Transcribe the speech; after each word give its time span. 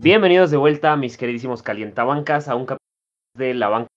Bienvenidos 0.00 0.52
de 0.52 0.56
vuelta, 0.56 0.94
mis 0.94 1.16
queridísimos 1.16 1.64
calientabancas, 1.64 2.46
a 2.46 2.54
un 2.54 2.66
capítulo 2.66 2.86
de 3.34 3.52
la 3.54 3.68
banca. 3.68 3.88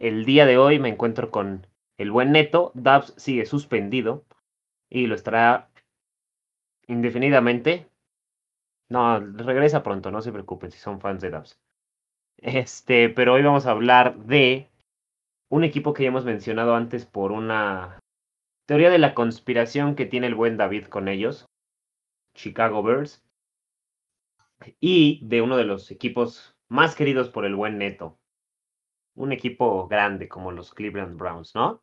El 0.00 0.24
día 0.24 0.46
de 0.46 0.58
hoy 0.58 0.80
me 0.80 0.88
encuentro 0.88 1.30
con 1.30 1.64
el 1.96 2.10
buen 2.10 2.32
Neto. 2.32 2.72
Dabs 2.74 3.14
sigue 3.16 3.46
suspendido 3.46 4.24
y 4.90 5.06
lo 5.06 5.14
estará 5.14 5.70
indefinidamente. 6.88 7.88
No, 8.88 9.20
regresa 9.20 9.84
pronto, 9.84 10.10
no 10.10 10.22
se 10.22 10.32
preocupen 10.32 10.72
si 10.72 10.78
son 10.78 11.00
fans 11.00 11.22
de 11.22 11.30
Dabs. 11.30 11.56
Este, 12.38 13.10
pero 13.10 13.34
hoy 13.34 13.44
vamos 13.44 13.66
a 13.66 13.70
hablar 13.70 14.16
de 14.16 14.70
un 15.50 15.62
equipo 15.62 15.94
que 15.94 16.02
ya 16.02 16.08
hemos 16.08 16.24
mencionado 16.24 16.74
antes 16.74 17.06
por 17.06 17.30
una 17.30 18.00
teoría 18.66 18.90
de 18.90 18.98
la 18.98 19.14
conspiración 19.14 19.94
que 19.94 20.06
tiene 20.06 20.26
el 20.26 20.34
buen 20.34 20.56
David 20.56 20.86
con 20.86 21.06
ellos, 21.06 21.46
Chicago 22.34 22.82
Bears 22.82 23.22
y 24.80 25.20
de 25.22 25.42
uno 25.42 25.56
de 25.56 25.64
los 25.64 25.90
equipos 25.90 26.56
más 26.68 26.94
queridos 26.94 27.28
por 27.28 27.44
el 27.44 27.54
buen 27.54 27.78
Neto. 27.78 28.18
Un 29.14 29.32
equipo 29.32 29.88
grande 29.88 30.28
como 30.28 30.52
los 30.52 30.72
Cleveland 30.72 31.18
Browns, 31.18 31.54
¿no? 31.54 31.82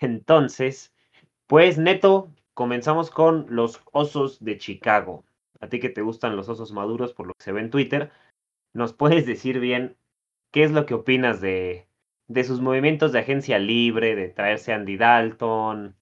Entonces, 0.00 0.94
pues 1.46 1.78
Neto, 1.78 2.32
comenzamos 2.54 3.10
con 3.10 3.46
los 3.48 3.82
Osos 3.92 4.42
de 4.42 4.58
Chicago. 4.58 5.24
A 5.60 5.68
ti 5.68 5.80
que 5.80 5.88
te 5.88 6.02
gustan 6.02 6.36
los 6.36 6.48
osos 6.48 6.72
maduros 6.72 7.12
por 7.12 7.26
lo 7.26 7.34
que 7.34 7.44
se 7.44 7.52
ve 7.52 7.60
en 7.60 7.70
Twitter, 7.70 8.12
¿nos 8.72 8.92
puedes 8.92 9.26
decir 9.26 9.60
bien 9.60 9.96
qué 10.52 10.62
es 10.62 10.70
lo 10.70 10.86
que 10.86 10.94
opinas 10.94 11.40
de, 11.40 11.88
de 12.28 12.44
sus 12.44 12.60
movimientos 12.60 13.12
de 13.12 13.20
agencia 13.20 13.58
libre, 13.58 14.14
de 14.14 14.28
traerse 14.28 14.72
a 14.72 14.76
Andy 14.76 14.96
Dalton? 14.96 15.96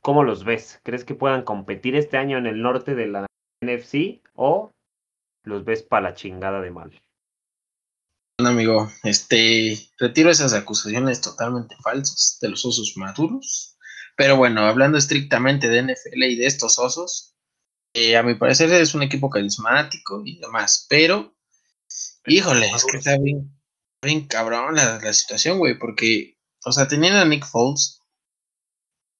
¿Cómo 0.00 0.24
los 0.24 0.44
ves? 0.44 0.80
¿Crees 0.82 1.04
que 1.04 1.14
puedan 1.14 1.42
competir 1.42 1.94
este 1.94 2.16
año 2.16 2.38
en 2.38 2.46
el 2.46 2.60
norte 2.60 2.96
de 2.96 3.06
la 3.06 3.26
NFC 3.60 4.21
o 4.34 4.72
los 5.44 5.64
ves 5.64 5.82
para 5.82 6.10
la 6.10 6.14
chingada 6.14 6.60
de 6.60 6.70
mal? 6.70 6.90
Bueno, 8.38 8.50
amigo, 8.50 8.92
este, 9.04 9.78
retiro 9.98 10.30
esas 10.30 10.54
acusaciones 10.54 11.20
totalmente 11.20 11.76
falsas 11.82 12.38
de 12.40 12.48
los 12.48 12.64
osos 12.64 12.94
maduros. 12.96 13.76
Pero 14.16 14.36
bueno, 14.36 14.66
hablando 14.66 14.98
estrictamente 14.98 15.68
de 15.68 15.82
NFL 15.82 16.22
y 16.24 16.36
de 16.36 16.46
estos 16.46 16.78
osos, 16.78 17.34
eh, 17.94 18.16
a 18.16 18.22
mi 18.22 18.34
parecer 18.34 18.72
es 18.72 18.94
un 18.94 19.02
equipo 19.02 19.30
carismático 19.30 20.22
y 20.24 20.38
demás. 20.38 20.86
Pero, 20.88 21.34
híjole, 22.26 22.68
es 22.68 22.84
que 22.84 22.98
está 22.98 23.18
bien, 23.18 23.50
bien 24.02 24.26
cabrón 24.26 24.74
la, 24.74 24.98
la 24.98 25.12
situación, 25.12 25.58
güey, 25.58 25.78
porque, 25.78 26.38
o 26.64 26.72
sea, 26.72 26.88
teniendo 26.88 27.20
a 27.20 27.24
Nick 27.24 27.46
Foles 27.46 28.00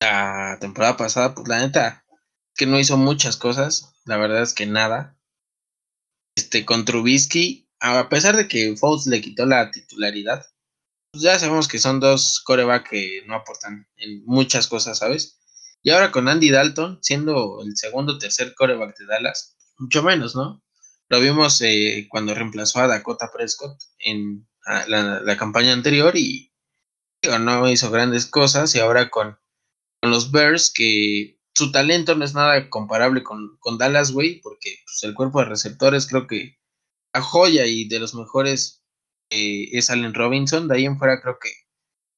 la 0.01 0.59
temporada 0.61 0.97
pasada, 0.97 1.35
pues 1.35 1.49
la 1.49 1.61
neta, 1.61 2.02
que 2.55 2.67
no 2.67 2.79
hizo 2.79 2.97
muchas 2.97 3.37
cosas 3.37 3.93
la 4.05 4.17
verdad 4.17 4.43
es 4.43 4.53
que 4.53 4.67
nada. 4.67 5.17
Este, 6.37 6.65
con 6.65 6.85
Trubisky, 6.85 7.69
a 7.81 8.09
pesar 8.09 8.37
de 8.37 8.49
que 8.49 8.77
Foles 8.77 9.07
le 9.07 9.21
quitó 9.21 9.47
la 9.47 9.71
titularidad, 9.71 10.47
pues 11.13 11.23
ya 11.23 11.39
sabemos 11.39 11.69
que 11.69 11.79
son 11.79 12.01
dos 12.01 12.41
coreback 12.41 12.91
que 12.91 13.23
no 13.27 13.35
aportan 13.35 13.87
en 13.97 14.25
muchas 14.25 14.67
cosas, 14.67 14.99
¿sabes? 14.99 15.39
Y 15.83 15.91
ahora 15.91 16.11
con 16.11 16.29
Andy 16.29 16.51
Dalton, 16.51 17.01
siendo 17.03 17.61
el 17.63 17.77
segundo 17.77 18.15
o 18.15 18.19
tercer 18.19 18.55
coreback 18.55 18.97
de 18.99 19.07
Dallas, 19.07 19.57
mucho 19.79 20.03
menos, 20.03 20.35
¿no? 20.35 20.63
Lo 21.09 21.21
vimos 21.21 21.61
eh, 21.61 22.07
cuando 22.09 22.35
reemplazó 22.35 22.81
a 22.81 22.87
Dakota 22.87 23.31
Prescott 23.31 23.79
en 23.99 24.49
la, 24.87 25.21
la, 25.21 25.37
campaña 25.37 25.73
anterior 25.73 26.17
y 26.17 26.53
no 27.23 27.69
hizo 27.69 27.91
grandes 27.91 28.27
cosas. 28.27 28.75
Y 28.75 28.79
ahora 28.79 29.11
con, 29.11 29.39
con 30.01 30.11
los 30.11 30.31
Bears, 30.31 30.73
que 30.75 31.39
su 31.55 31.71
talento 31.71 32.15
no 32.15 32.25
es 32.25 32.35
nada 32.35 32.69
comparable 32.71 33.23
con, 33.23 33.57
con 33.59 33.79
Dallas, 33.79 34.13
güey, 34.13 34.41
porque 34.41 34.79
pues, 34.85 35.03
el 35.03 35.15
cuerpo 35.15 35.41
de 35.41 35.47
receptores 35.47 36.07
creo 36.07 36.27
que 36.27 36.59
la 37.15 37.21
joya 37.21 37.67
y 37.67 37.87
de 37.89 38.01
los 38.01 38.15
mejores 38.15 38.83
eh, 39.31 39.69
es 39.73 39.91
Allen 39.91 40.15
Robinson. 40.15 40.69
De 40.69 40.77
ahí 40.77 40.87
en 40.87 40.99
fuera 40.99 41.21
creo 41.21 41.39
que 41.39 41.51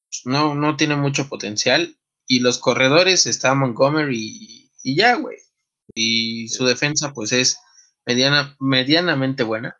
pues, 0.09 0.21
no, 0.25 0.55
no 0.55 0.77
tiene 0.77 0.95
mucho 0.95 1.27
potencial. 1.27 1.97
Y 2.27 2.39
los 2.39 2.57
corredores 2.57 3.27
está 3.27 3.53
Montgomery 3.53 4.17
y, 4.17 4.71
y 4.83 4.95
ya, 4.95 5.15
güey. 5.15 5.37
Y 5.93 6.47
su 6.49 6.65
defensa 6.65 7.13
pues 7.13 7.31
es 7.31 7.59
mediana, 8.05 8.55
medianamente 8.59 9.43
buena. 9.43 9.77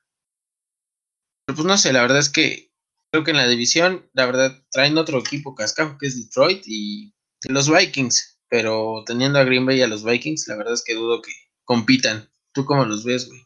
Pero 1.46 1.56
pues 1.56 1.66
no 1.68 1.78
sé, 1.78 1.94
la 1.94 2.02
verdad 2.02 2.20
es 2.20 2.30
que 2.30 2.72
creo 3.12 3.24
que 3.24 3.32
en 3.32 3.38
la 3.38 3.48
división, 3.48 4.10
la 4.14 4.26
verdad, 4.26 4.64
traen 4.72 4.98
otro 4.98 5.20
equipo 5.20 5.56
cascajo 5.56 5.98
que 5.98 6.08
es 6.08 6.16
Detroit 6.16 6.64
y 6.66 7.14
los 7.48 7.70
Vikings 7.70 8.35
pero 8.50 9.04
teniendo 9.06 9.40
a 9.40 9.44
Green 9.44 9.66
Bay 9.66 9.80
y 9.80 9.82
a 9.82 9.88
los 9.88 10.04
Vikings, 10.04 10.48
la 10.48 10.58
verdad 10.58 10.74
es 10.74 10.84
que 10.84 10.96
dudo 10.96 11.22
que 11.22 11.32
compitan. 11.64 12.30
¿Tú 12.54 12.66
cómo 12.66 12.86
los 12.86 13.04
ves, 13.04 13.28
güey? 13.28 13.42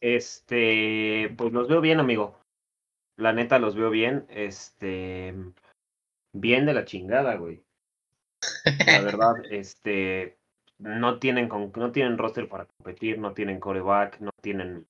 Este, 0.00 1.34
pues 1.36 1.52
los 1.52 1.68
veo 1.68 1.80
bien, 1.80 2.00
amigo. 2.00 2.38
La 3.16 3.32
neta 3.32 3.58
los 3.58 3.74
veo 3.74 3.90
bien. 3.90 4.26
Este, 4.28 5.34
bien 6.32 6.66
de 6.66 6.74
la 6.74 6.84
chingada, 6.84 7.36
güey. 7.36 7.62
La 8.86 9.00
verdad, 9.00 9.34
este, 9.50 10.38
no 10.78 11.18
tienen, 11.18 11.48
no 11.48 11.92
tienen 11.92 12.18
roster 12.18 12.48
para 12.48 12.66
competir, 12.66 13.18
no 13.18 13.32
tienen 13.32 13.60
coreback, 13.60 14.20
no 14.20 14.30
tienen, 14.42 14.86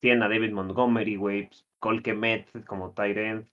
tienen 0.00 0.22
a 0.22 0.28
David 0.28 0.52
Montgomery, 0.52 1.16
güey, 1.16 1.48
pues, 1.48 1.64
Colquemet 1.78 2.66
como 2.66 2.92
Tyrant, 2.92 3.48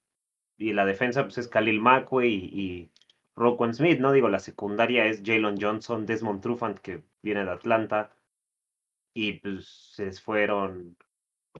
y 0.57 0.73
la 0.73 0.85
defensa, 0.85 1.23
pues 1.23 1.37
es 1.37 1.47
Khalil 1.47 1.79
Mack, 1.79 2.09
güey, 2.09 2.33
y 2.33 2.91
Roquan 3.35 3.73
Smith, 3.73 3.99
¿no? 3.99 4.11
Digo, 4.11 4.29
la 4.29 4.39
secundaria 4.39 5.05
es 5.05 5.21
Jalen 5.23 5.57
Johnson, 5.59 6.05
Desmond 6.05 6.41
Trufant, 6.41 6.79
que 6.79 7.03
viene 7.21 7.43
de 7.43 7.51
Atlanta. 7.51 8.11
Y 9.13 9.33
pues 9.39 9.67
se 9.93 10.11
fueron 10.13 10.97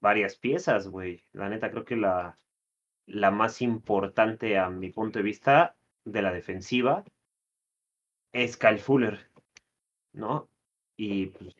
varias 0.02 0.38
piezas, 0.38 0.88
güey. 0.88 1.24
La 1.34 1.50
neta, 1.50 1.72
creo 1.72 1.86
que 1.86 1.96
la, 1.96 2.38
la 3.08 3.32
más 3.32 3.62
importante 3.62 4.58
a 4.58 4.70
mi 4.70 4.92
punto 4.92 5.20
de 5.20 5.24
vista 5.24 5.78
de 6.06 6.22
la 6.22 6.32
defensiva 6.34 7.04
es 8.34 8.58
Kyle 8.58 8.80
Fuller, 8.80 9.32
¿no? 10.14 10.50
Y 10.98 11.28
pues 11.28 11.56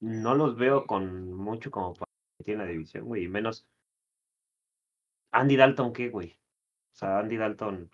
no 0.00 0.34
los 0.34 0.56
veo 0.56 0.86
con 0.86 1.32
mucho 1.32 1.70
como 1.70 1.94
para 1.94 2.10
que 2.44 2.56
la 2.56 2.66
división, 2.66 3.04
güey. 3.06 3.28
Menos 3.28 3.66
Andy 5.32 5.56
Dalton, 5.56 5.92
¿qué, 5.92 6.08
güey? 6.10 6.38
O 6.92 6.96
sea, 6.96 7.18
Andy 7.20 7.36
Dalton 7.36 7.90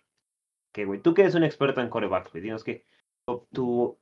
güey. 0.74 1.00
Tú 1.00 1.14
que 1.14 1.22
eres 1.22 1.34
un 1.34 1.44
experto 1.44 1.80
en 1.80 1.88
coreback, 1.88 2.30
güey, 2.30 2.42
dinos 2.42 2.64
que 2.64 2.84
tu 3.52 3.98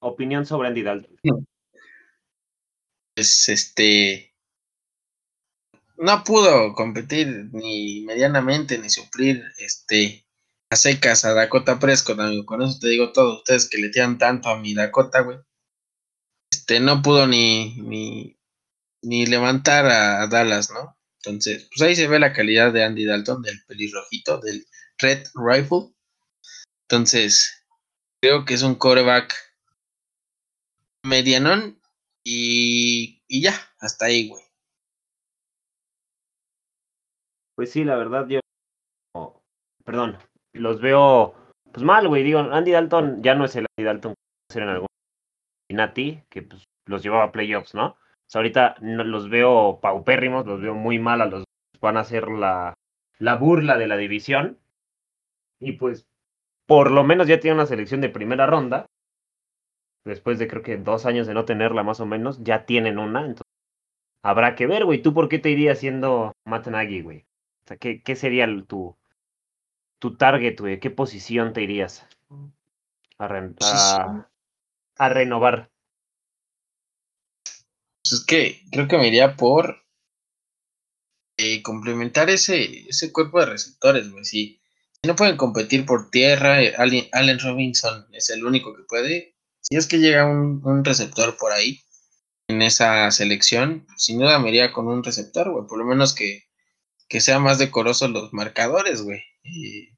opinión 0.00 0.46
sobre 0.46 0.68
Andy 0.68 0.82
Dalton. 0.82 1.16
Pues 3.12 3.48
este. 3.48 4.32
No 5.96 6.22
pudo 6.22 6.72
competir 6.74 7.50
ni 7.52 8.02
medianamente 8.02 8.78
ni 8.78 8.88
suplir 8.88 9.44
este 9.58 10.24
a 10.70 10.76
secas 10.76 11.24
a 11.24 11.34
Dakota 11.34 11.78
Prescott, 11.78 12.20
amigo. 12.20 12.46
Con 12.46 12.62
eso 12.62 12.78
te 12.80 12.88
digo 12.88 13.12
todo. 13.12 13.38
Ustedes 13.38 13.68
que 13.68 13.78
le 13.78 13.90
tiran 13.90 14.16
tanto 14.16 14.48
a 14.48 14.58
mi 14.58 14.74
Dakota, 14.74 15.20
güey. 15.20 15.38
Este, 16.50 16.78
no 16.78 17.02
pudo 17.02 17.26
ni, 17.26 17.74
ni, 17.82 18.38
ni 19.02 19.26
levantar 19.26 19.86
a, 19.86 20.22
a 20.22 20.28
Dallas, 20.28 20.70
¿no? 20.70 20.96
Entonces, 21.16 21.68
pues 21.68 21.82
ahí 21.82 21.96
se 21.96 22.06
ve 22.06 22.18
la 22.18 22.32
calidad 22.32 22.72
de 22.72 22.84
Andy 22.84 23.04
Dalton, 23.04 23.42
del 23.42 23.62
pelirrojito, 23.66 24.38
del 24.38 24.64
Red 25.00 25.26
Rifle. 25.34 25.94
Entonces, 26.88 27.64
creo 28.22 28.44
que 28.44 28.54
es 28.54 28.62
un 28.62 28.74
coreback 28.74 29.34
medianón 31.04 31.80
y, 32.24 33.22
y 33.28 33.42
ya, 33.42 33.54
hasta 33.80 34.06
ahí, 34.06 34.28
güey. 34.28 34.42
Pues 37.56 37.72
sí, 37.72 37.84
la 37.84 37.96
verdad, 37.96 38.26
yo. 38.28 38.40
Perdón, 39.84 40.18
los 40.52 40.80
veo 40.80 41.34
pues 41.72 41.84
mal, 41.84 42.08
güey. 42.08 42.22
Digo, 42.22 42.38
Andy 42.38 42.72
Dalton 42.72 43.22
ya 43.22 43.34
no 43.34 43.44
es 43.44 43.56
el 43.56 43.66
Andy 43.76 43.84
Dalton 43.84 44.14
que 44.50 44.58
en 44.58 44.68
algún 44.68 44.86
Nati, 45.70 46.22
que 46.28 46.42
pues, 46.42 46.64
los 46.86 47.02
llevaba 47.02 47.24
a 47.24 47.32
playoffs, 47.32 47.74
¿no? 47.74 47.96
Ahorita 48.32 48.76
no, 48.80 49.02
los 49.04 49.28
veo 49.28 49.80
paupérrimos, 49.80 50.46
los 50.46 50.60
veo 50.60 50.74
muy 50.74 50.98
mal 50.98 51.20
a 51.20 51.26
los 51.26 51.44
van 51.80 51.96
a 51.96 52.04
ser 52.04 52.28
la, 52.28 52.74
la 53.18 53.36
burla 53.36 53.76
de 53.76 53.88
la 53.88 53.96
división. 53.96 54.58
Y 55.60 55.72
pues, 55.72 56.06
por 56.66 56.90
lo 56.90 57.04
menos 57.04 57.28
ya 57.28 57.38
tiene 57.38 57.54
una 57.54 57.66
selección 57.66 58.00
de 58.00 58.08
primera 58.08 58.46
ronda. 58.46 58.86
Después 60.04 60.38
de 60.38 60.48
creo 60.48 60.62
que 60.62 60.78
dos 60.78 61.04
años 61.04 61.26
de 61.26 61.34
no 61.34 61.44
tenerla 61.44 61.82
más 61.82 62.00
o 62.00 62.06
menos, 62.06 62.42
ya 62.42 62.64
tienen 62.64 62.98
una. 62.98 63.20
Entonces, 63.20 63.46
habrá 64.22 64.54
que 64.54 64.66
ver, 64.66 64.84
güey. 64.84 65.02
¿Tú 65.02 65.12
por 65.12 65.28
qué 65.28 65.38
te 65.38 65.50
irías 65.50 65.78
siendo 65.78 66.32
Matt 66.46 66.68
Nagy, 66.68 67.02
güey? 67.02 67.26
O 67.64 67.68
sea, 67.68 67.76
¿qué, 67.76 68.02
qué 68.02 68.16
sería 68.16 68.46
tu, 68.66 68.96
tu 69.98 70.16
target, 70.16 70.58
güey? 70.58 70.80
¿Qué 70.80 70.90
posición 70.90 71.52
te 71.52 71.62
irías 71.62 72.06
a, 73.18 73.26
a, 73.60 74.30
a 74.96 75.08
renovar? 75.08 75.70
Pues 78.02 78.20
es 78.20 78.24
que 78.26 78.62
creo 78.72 78.88
que 78.88 78.96
me 78.96 79.08
iría 79.08 79.36
por 79.36 79.84
eh, 81.36 81.62
complementar 81.62 82.30
ese, 82.30 82.88
ese 82.88 83.12
cuerpo 83.12 83.40
de 83.40 83.46
receptores, 83.46 84.10
güey. 84.10 84.24
Sí, 84.24 84.59
si 85.02 85.08
no 85.08 85.16
pueden 85.16 85.36
competir 85.36 85.86
por 85.86 86.10
tierra, 86.10 86.62
eh, 86.62 86.74
Allen 86.76 87.38
Robinson 87.38 88.06
es 88.12 88.28
el 88.30 88.44
único 88.44 88.74
que 88.74 88.82
puede. 88.82 89.34
Si 89.60 89.76
es 89.76 89.86
que 89.86 89.98
llega 89.98 90.26
un, 90.26 90.84
receptor 90.84 91.36
por 91.36 91.52
ahí, 91.52 91.80
en 92.48 92.62
esa 92.62 93.10
selección, 93.10 93.86
sin 93.96 94.18
duda 94.18 94.38
me 94.38 94.48
iría 94.48 94.72
con 94.72 94.88
un 94.88 95.02
receptor, 95.02 95.50
güey. 95.50 95.66
Por 95.66 95.78
lo 95.78 95.84
menos 95.84 96.14
que, 96.14 96.44
que 97.08 97.20
sea 97.20 97.38
más 97.38 97.58
decoroso 97.58 98.08
los 98.08 98.32
marcadores, 98.32 99.02
güey. 99.02 99.22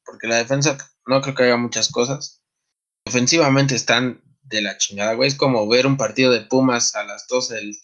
Porque 0.05 0.29
la 0.29 0.37
defensa 0.37 0.79
no 1.07 1.21
creo 1.21 1.35
que 1.35 1.45
haya 1.45 1.57
muchas 1.57 1.91
cosas. 1.91 2.43
Ofensivamente 3.07 3.75
están 3.75 4.23
de 4.43 4.63
la 4.63 4.77
chingada, 4.79 5.15
güey. 5.15 5.29
Es 5.29 5.35
como 5.35 5.67
ver 5.67 5.87
un 5.87 5.97
partido 5.97 6.31
de 6.31 6.43
Pumas 6.43 6.95
a 6.95 7.05
las 7.05 7.27
12 7.27 7.55
del, 7.55 7.77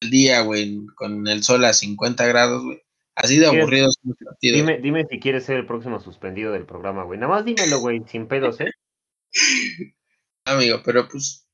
día, 0.00 0.42
güey, 0.42 0.86
con 0.94 1.26
el 1.26 1.42
sol 1.42 1.64
a 1.64 1.72
50 1.72 2.26
grados, 2.26 2.62
güey. 2.62 2.82
Así 3.18 3.38
de 3.38 3.46
aburrido 3.46 3.88
es. 3.88 3.96
Dime, 4.40 4.78
dime 4.78 5.04
si 5.10 5.18
quieres 5.18 5.44
ser 5.44 5.56
el 5.56 5.66
próximo 5.66 5.98
suspendido 5.98 6.52
del 6.52 6.66
programa, 6.66 7.02
güey. 7.02 7.18
Nada 7.18 7.32
más 7.32 7.44
dímelo, 7.44 7.80
güey, 7.80 8.02
sin 8.06 8.28
pedos, 8.28 8.60
¿eh? 8.60 8.70
Amigo, 10.44 10.80
pero 10.84 11.08
pues 11.08 11.48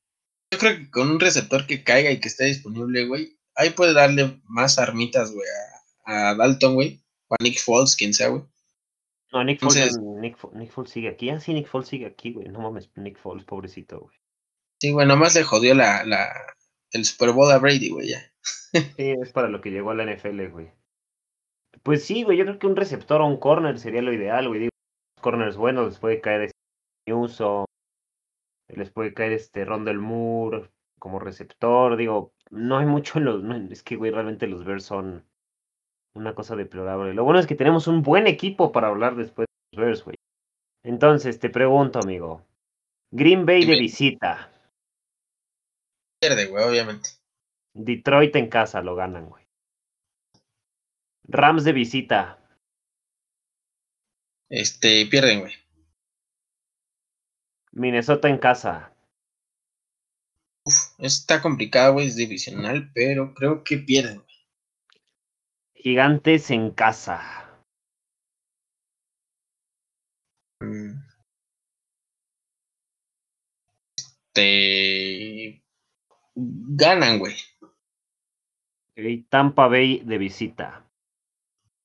yo 0.51 0.59
creo 0.59 0.77
que 0.77 0.91
con 0.91 1.09
un 1.09 1.19
receptor 1.19 1.65
que 1.65 1.83
caiga 1.83 2.11
y 2.11 2.19
que 2.19 2.27
esté 2.27 2.45
disponible, 2.45 3.07
güey, 3.07 3.39
ahí 3.55 3.71
puede 3.71 3.93
darle 3.93 4.39
más 4.43 4.77
armitas, 4.77 5.31
güey, 5.31 5.47
a, 6.05 6.35
Dalton, 6.35 6.75
güey, 6.75 7.03
o 7.27 7.33
a 7.33 7.43
Nick 7.43 7.59
Foles, 7.59 7.95
quien 7.95 8.13
sea, 8.13 8.27
güey. 8.27 8.43
No, 9.33 9.43
Nick, 9.43 9.59
Foles, 9.59 9.97
Nick, 10.21 10.37
Foles 10.69 10.91
sigue 10.91 11.09
aquí. 11.09 11.29
Ah, 11.29 11.39
sí, 11.39 11.53
Nick 11.53 11.67
Foles 11.67 11.89
sigue 11.89 12.05
aquí, 12.05 12.31
güey. 12.31 12.47
No 12.47 12.61
mames, 12.61 12.89
Nick 12.95 13.17
Foles, 13.17 13.43
pobrecito, 13.43 13.99
güey. 13.99 14.15
Sí, 14.79 14.91
güey, 14.91 15.07
nomás 15.07 15.35
le 15.35 15.43
jodió 15.43 15.73
la, 15.73 16.05
la, 16.05 16.31
el 16.91 17.05
Super 17.05 17.31
Bowl 17.31 17.51
a 17.51 17.57
Brady, 17.57 17.89
güey, 17.89 18.09
ya. 18.09 18.31
sí, 18.71 19.13
es 19.21 19.33
para 19.33 19.49
lo 19.49 19.61
que 19.61 19.71
llegó 19.71 19.91
a 19.91 19.95
la 19.95 20.05
NFL, 20.05 20.47
güey. 20.51 20.71
Pues 21.85 22.03
sí, 22.03 22.23
güey, 22.23 22.35
yo 22.35 22.45
creo 22.45 22.57
que 22.57 22.65
un 22.65 22.75
receptor 22.75 23.21
o 23.21 23.27
un 23.27 23.37
corner 23.37 23.77
sería 23.77 24.01
lo 24.01 24.11
ideal, 24.11 24.47
güey. 24.47 24.61
Digo, 24.61 24.71
corners 25.21 25.55
buenos 25.55 25.85
les 25.85 25.99
puede 25.99 26.19
caer 26.19 26.49
este 26.49 27.13
uso, 27.13 27.65
les 28.69 28.89
puede 28.89 29.13
caer 29.13 29.33
este 29.33 29.65
Rondell 29.65 29.99
Moore 29.99 30.71
como 30.97 31.19
receptor. 31.19 31.95
Digo, 31.95 32.33
no 32.49 32.79
hay 32.79 32.87
mucho 32.87 33.19
en 33.19 33.25
los. 33.25 33.43
es 33.71 33.83
que, 33.83 33.97
güey, 33.97 34.09
realmente 34.09 34.47
los 34.47 34.65
Bears 34.65 34.83
son 34.83 35.25
una 36.15 36.33
cosa 36.33 36.55
deplorable. 36.55 37.13
Lo 37.13 37.23
bueno 37.23 37.39
es 37.39 37.45
que 37.45 37.53
tenemos 37.53 37.85
un 37.85 38.01
buen 38.01 38.25
equipo 38.25 38.71
para 38.71 38.87
hablar 38.87 39.15
después 39.15 39.45
de 39.45 39.77
los 39.77 39.85
Bears, 39.85 40.05
güey. 40.05 40.15
Entonces, 40.83 41.39
te 41.39 41.51
pregunto, 41.51 41.99
amigo. 41.99 42.41
Green 43.11 43.45
Bay 43.45 43.63
de 43.63 43.79
visita. 43.79 44.51
Pierde, 46.19 46.47
güey, 46.47 46.63
obviamente. 46.63 47.09
Detroit 47.75 48.35
en 48.37 48.49
casa 48.49 48.81
lo 48.81 48.95
ganan, 48.95 49.29
güey. 49.29 49.44
Rams 51.27 51.63
de 51.63 51.73
visita. 51.73 52.39
Este, 54.49 55.05
pierden, 55.07 55.41
güey. 55.41 55.53
Minnesota 57.71 58.29
en 58.29 58.37
casa. 58.37 58.93
Uf, 60.63 60.75
está 60.99 61.41
complicado, 61.41 61.93
güey, 61.93 62.07
es 62.07 62.15
divisional, 62.15 62.91
pero 62.93 63.33
creo 63.33 63.63
que 63.63 63.77
pierden, 63.77 64.21
güey. 64.21 64.35
Gigantes 65.73 66.49
en 66.51 66.71
casa. 66.71 67.45
Mm. 70.61 71.05
Este. 74.35 75.63
Ganan, 76.35 77.19
güey. 77.19 77.35
Tampa 79.29 79.67
Bay 79.67 80.01
de 80.05 80.17
visita. 80.17 80.84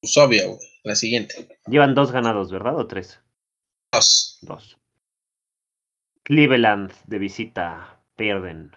Pues 0.00 0.16
obvio, 0.16 0.54
güey. 0.54 0.68
La 0.82 0.94
siguiente. 0.94 1.58
Llevan 1.66 1.94
dos 1.94 2.10
ganados, 2.10 2.50
¿verdad? 2.50 2.76
¿O 2.78 2.86
tres? 2.86 3.20
Dos. 3.92 4.38
Dos. 4.42 4.78
Cleveland 6.22 6.92
de 7.06 7.18
visita. 7.18 8.02
Pierden. 8.16 8.76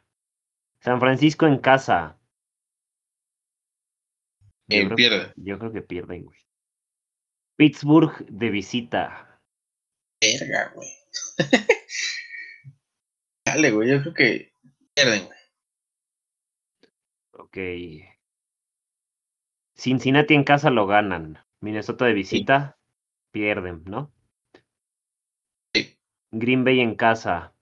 San 0.81 0.99
Francisco 0.99 1.47
en 1.47 1.59
casa. 1.59 2.19
Yo, 4.67 4.89
creo, 4.89 5.33
yo 5.35 5.59
creo 5.59 5.71
que 5.71 5.81
pierden, 5.81 6.25
güey. 6.25 6.39
Pittsburgh 7.55 8.25
de 8.27 8.49
visita. 8.49 9.39
Verga, 10.21 10.73
güey. 10.75 10.89
Dale, 13.45 13.71
güey, 13.71 13.89
yo 13.89 14.01
creo 14.01 14.13
que 14.13 14.53
pierden, 14.93 15.25
güey. 15.25 15.39
Ok. 17.33 17.57
Cincinnati 19.83 20.33
en 20.33 20.45
casa 20.45 20.69
lo 20.69 20.87
ganan. 20.87 21.43
Minnesota 21.59 22.05
de 22.05 22.13
visita, 22.13 22.79
pierden, 23.31 23.83
¿no? 23.83 24.13
Sí. 25.75 25.99
Green 26.31 26.63
Bay 26.63 26.79
en 26.79 26.95
casa. 26.95 27.53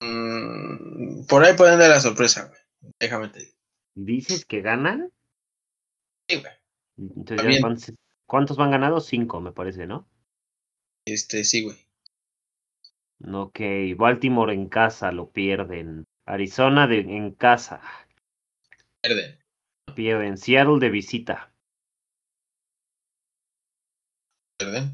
Mm, 0.00 1.24
por 1.28 1.44
ahí 1.44 1.54
pueden 1.56 1.78
dar 1.78 1.88
la 1.88 2.00
sorpresa, 2.00 2.46
güey. 2.46 2.58
Déjame 2.98 3.28
te 3.28 3.52
¿Dices 3.94 4.44
que 4.44 4.60
ganan? 4.60 5.12
Sí, 6.28 6.40
güey. 6.40 6.52
Entonces, 7.16 7.94
¿cuántos, 8.26 8.56
van 8.56 8.72
ganados? 8.72 9.06
Cinco, 9.06 9.40
me 9.40 9.52
parece, 9.52 9.86
¿no? 9.86 10.08
Este, 11.04 11.44
sí, 11.44 11.62
güey. 11.62 11.76
Ok, 13.32 13.60
Baltimore 13.96 14.52
en 14.52 14.68
casa 14.68 15.12
lo 15.12 15.30
pierden. 15.30 16.08
Arizona 16.26 16.88
de, 16.88 16.98
en 16.98 17.30
casa. 17.34 17.80
Pierden. 19.00 19.39
Pierden. 19.94 20.36
Seattle 20.36 20.78
de 20.78 20.90
visita. 20.90 21.52
Pierden. 24.58 24.92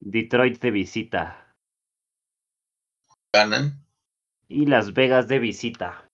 Detroit 0.00 0.60
de 0.60 0.70
visita. 0.70 1.56
Ganan. 3.32 3.84
Y 4.48 4.66
Las 4.66 4.92
Vegas 4.94 5.28
de 5.28 5.38
visita. 5.38 6.10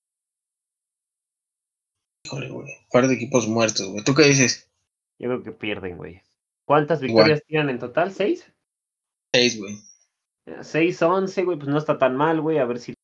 Híjole, 2.25 2.51
güey. 2.51 2.69
Par 2.91 3.07
de 3.07 3.15
equipos 3.15 3.47
muertos, 3.47 3.89
güey. 3.89 4.05
¿Tú 4.05 4.15
qué 4.15 4.25
dices? 4.25 4.71
Yo 5.19 5.29
creo 5.29 5.43
que 5.43 5.53
pierden, 5.53 5.97
güey. 5.97 6.23
¿Cuántas 6.67 7.01
victorias 7.01 7.43
tienen 7.47 7.71
en 7.71 7.79
total? 7.79 8.13
¿Seis? 8.13 8.53
Seis, 9.33 9.59
güey. 9.59 9.79
Seis, 10.63 11.01
once, 11.03 11.45
güey. 11.45 11.57
Pues 11.57 11.69
no 11.69 11.79
está 11.79 11.99
tan 11.99 12.17
mal, 12.17 12.41
güey. 12.41 12.59
A 12.59 12.65
ver 12.65 12.81
si 12.81 12.95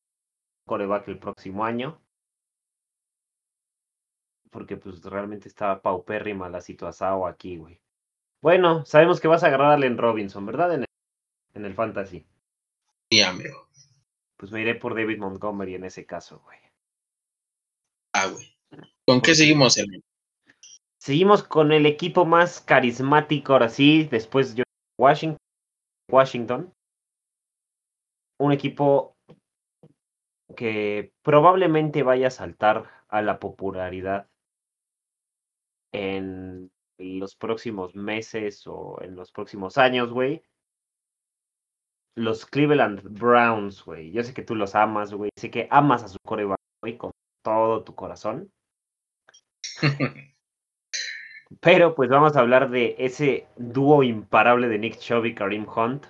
coreback 0.67 1.07
el 1.07 1.19
próximo 1.19 1.63
año. 1.63 2.02
Porque 4.53 4.77
pues 4.77 5.03
realmente 5.03 5.49
estaba 5.49 5.81
paupérrima 5.81 6.47
la 6.47 6.61
situación 6.61 7.27
aquí, 7.27 7.57
güey. 7.57 7.81
Bueno, 8.41 8.85
sabemos 8.85 9.19
que 9.19 9.27
vas 9.27 9.43
a 9.43 9.47
agarrar 9.47 9.71
a 9.71 9.73
Allen 9.73 9.97
Robinson, 9.97 10.45
¿verdad? 10.45 10.75
En 10.75 10.81
el, 10.81 10.87
en 11.55 11.65
el 11.65 11.73
Fantasy. 11.73 12.25
Sí, 13.11 13.21
amigo. 13.21 13.67
Pues 14.37 14.51
me 14.51 14.61
iré 14.61 14.75
por 14.75 14.93
David 14.93 15.17
Montgomery 15.17 15.75
en 15.75 15.85
ese 15.85 16.05
caso, 16.05 16.39
güey. 16.45 16.59
Ah, 18.13 18.27
güey. 18.27 18.55
¿Con 19.07 19.21
qué 19.21 19.33
seguimos, 19.33 19.77
hermano? 19.77 20.03
Seguimos 20.99 21.43
con 21.43 21.71
el 21.71 21.85
equipo 21.85 22.25
más 22.25 22.61
carismático, 22.61 23.53
ahora 23.53 23.69
sí, 23.69 24.07
después 24.09 24.55
yo 24.55 24.63
Washington. 24.99 25.37
Washington. 26.09 26.73
Un 28.39 28.51
equipo 28.51 29.15
que 30.55 31.11
probablemente 31.23 32.03
vaya 32.03 32.27
a 32.27 32.31
saltar 32.31 32.89
a 33.07 33.21
la 33.21 33.39
popularidad 33.39 34.29
en 35.93 36.71
los 36.97 37.35
próximos 37.35 37.95
meses 37.95 38.65
o 38.67 38.99
en 39.01 39.15
los 39.15 39.31
próximos 39.31 39.77
años, 39.77 40.11
güey. 40.11 40.43
Los 42.15 42.45
Cleveland 42.45 43.01
Browns, 43.03 43.83
güey. 43.83 44.11
Yo 44.11 44.23
sé 44.23 44.33
que 44.33 44.43
tú 44.43 44.55
los 44.55 44.75
amas, 44.75 45.13
güey. 45.13 45.31
Sé 45.37 45.49
que 45.49 45.67
amas 45.71 46.03
a 46.03 46.07
su 46.07 46.17
coreback, 46.25 46.59
güey, 46.81 46.97
con 46.97 47.11
todo 47.43 47.83
tu 47.83 47.95
corazón. 47.95 48.51
Pero 51.61 51.93
pues 51.95 52.09
vamos 52.09 52.35
a 52.35 52.39
hablar 52.39 52.69
de 52.69 52.95
ese 52.97 53.47
dúo 53.57 54.03
imparable 54.03 54.67
de 54.69 54.79
Nick 54.79 54.97
Chubb 54.97 55.25
y 55.25 55.35
Kareem 55.35 55.67
Hunt, 55.67 56.05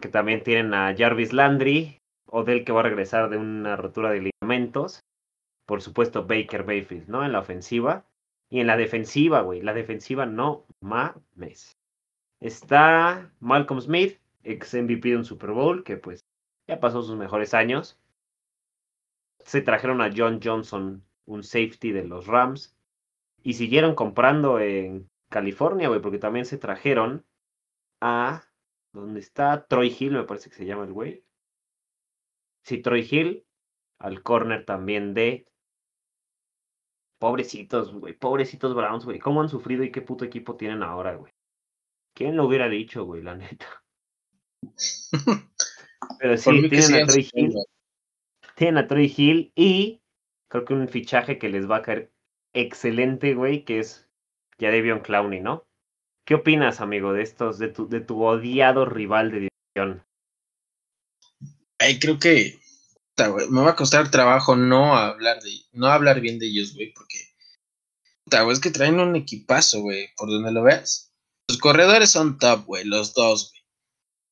que 0.00 0.08
también 0.08 0.42
tienen 0.42 0.74
a 0.74 0.94
Jarvis 0.96 1.32
Landry, 1.32 1.98
Odell 2.26 2.64
que 2.64 2.72
va 2.72 2.80
a 2.80 2.84
regresar 2.84 3.30
de 3.30 3.38
una 3.38 3.76
rotura 3.76 4.10
de 4.10 4.30
ligamentos, 4.30 5.00
por 5.66 5.80
supuesto 5.80 6.26
Baker 6.26 6.66
Mayfield, 6.66 7.08
¿no? 7.08 7.24
En 7.24 7.32
la 7.32 7.38
ofensiva 7.38 8.04
y 8.54 8.60
en 8.60 8.68
la 8.68 8.76
defensiva, 8.76 9.40
güey, 9.40 9.62
la 9.62 9.74
defensiva 9.74 10.26
no 10.26 10.64
mames. 10.78 11.76
Está 12.38 13.32
Malcolm 13.40 13.80
Smith, 13.80 14.20
ex 14.44 14.74
MVP 14.74 15.08
de 15.08 15.16
un 15.16 15.24
Super 15.24 15.50
Bowl, 15.50 15.82
que 15.82 15.96
pues 15.96 16.24
ya 16.68 16.78
pasó 16.78 17.02
sus 17.02 17.16
mejores 17.16 17.52
años. 17.52 17.98
Se 19.40 19.60
trajeron 19.60 20.00
a 20.00 20.10
John 20.16 20.38
Johnson, 20.40 21.04
un 21.24 21.42
safety 21.42 21.90
de 21.90 22.04
los 22.04 22.28
Rams. 22.28 22.76
Y 23.42 23.54
siguieron 23.54 23.96
comprando 23.96 24.60
en 24.60 25.10
California, 25.30 25.88
güey, 25.88 26.00
porque 26.00 26.18
también 26.18 26.44
se 26.44 26.56
trajeron 26.56 27.26
a. 28.00 28.44
¿Dónde 28.92 29.18
está? 29.18 29.66
Troy 29.66 29.96
Hill, 29.98 30.12
me 30.12 30.22
parece 30.22 30.48
que 30.48 30.54
se 30.54 30.64
llama 30.64 30.84
el 30.84 30.92
güey. 30.92 31.24
Sí, 32.62 32.78
Troy 32.78 33.04
Hill, 33.10 33.44
al 33.98 34.22
corner 34.22 34.64
también 34.64 35.12
de. 35.12 35.44
Pobrecitos, 37.24 37.90
güey. 37.90 38.12
Pobrecitos 38.12 38.74
Browns, 38.74 39.06
güey. 39.06 39.18
¿Cómo 39.18 39.40
han 39.40 39.48
sufrido 39.48 39.82
y 39.82 39.90
qué 39.90 40.02
puto 40.02 40.26
equipo 40.26 40.56
tienen 40.56 40.82
ahora, 40.82 41.14
güey? 41.14 41.32
¿Quién 42.14 42.36
lo 42.36 42.44
hubiera 42.44 42.68
dicho, 42.68 43.06
güey? 43.06 43.22
La 43.22 43.34
neta. 43.34 43.82
Pero 46.20 46.36
sí, 46.36 46.68
tienen 46.68 47.02
a 47.02 47.06
Troy 47.06 47.26
Hill. 47.32 47.54
Tienen 48.56 48.76
a 48.76 48.86
Troy 48.86 49.10
Hill 49.16 49.52
y 49.54 50.02
creo 50.50 50.66
que 50.66 50.74
un 50.74 50.86
fichaje 50.86 51.38
que 51.38 51.48
les 51.48 51.66
va 51.66 51.76
a 51.76 51.82
caer 51.82 52.12
excelente, 52.52 53.32
güey, 53.32 53.64
que 53.64 53.78
es 53.78 54.06
ya 54.58 54.70
Devion 54.70 55.00
Clowney, 55.00 55.40
¿no? 55.40 55.66
¿Qué 56.26 56.34
opinas, 56.34 56.82
amigo, 56.82 57.14
de 57.14 57.22
estos, 57.22 57.58
de 57.58 57.68
tu, 57.68 57.88
de 57.88 58.02
tu 58.02 58.22
odiado 58.22 58.84
rival 58.84 59.30
de 59.30 59.48
división? 59.48 60.04
Ay, 61.78 61.98
creo 61.98 62.18
que 62.18 62.58
me 63.16 63.62
va 63.62 63.70
a 63.70 63.76
costar 63.76 64.10
trabajo 64.10 64.56
no 64.56 64.96
hablar 64.96 65.40
de, 65.42 65.50
no 65.72 65.86
hablar 65.86 66.20
bien 66.20 66.38
de 66.38 66.46
ellos, 66.46 66.74
güey, 66.74 66.92
porque 66.92 67.34
es 68.50 68.60
que 68.60 68.70
traen 68.70 69.00
un 69.00 69.16
equipazo, 69.16 69.80
güey, 69.80 70.08
por 70.16 70.28
donde 70.28 70.52
lo 70.52 70.62
veas. 70.62 71.12
Los 71.48 71.58
corredores 71.58 72.10
son 72.10 72.38
top, 72.38 72.64
güey, 72.64 72.84
los 72.84 73.14
dos, 73.14 73.50
güey. 73.50 73.62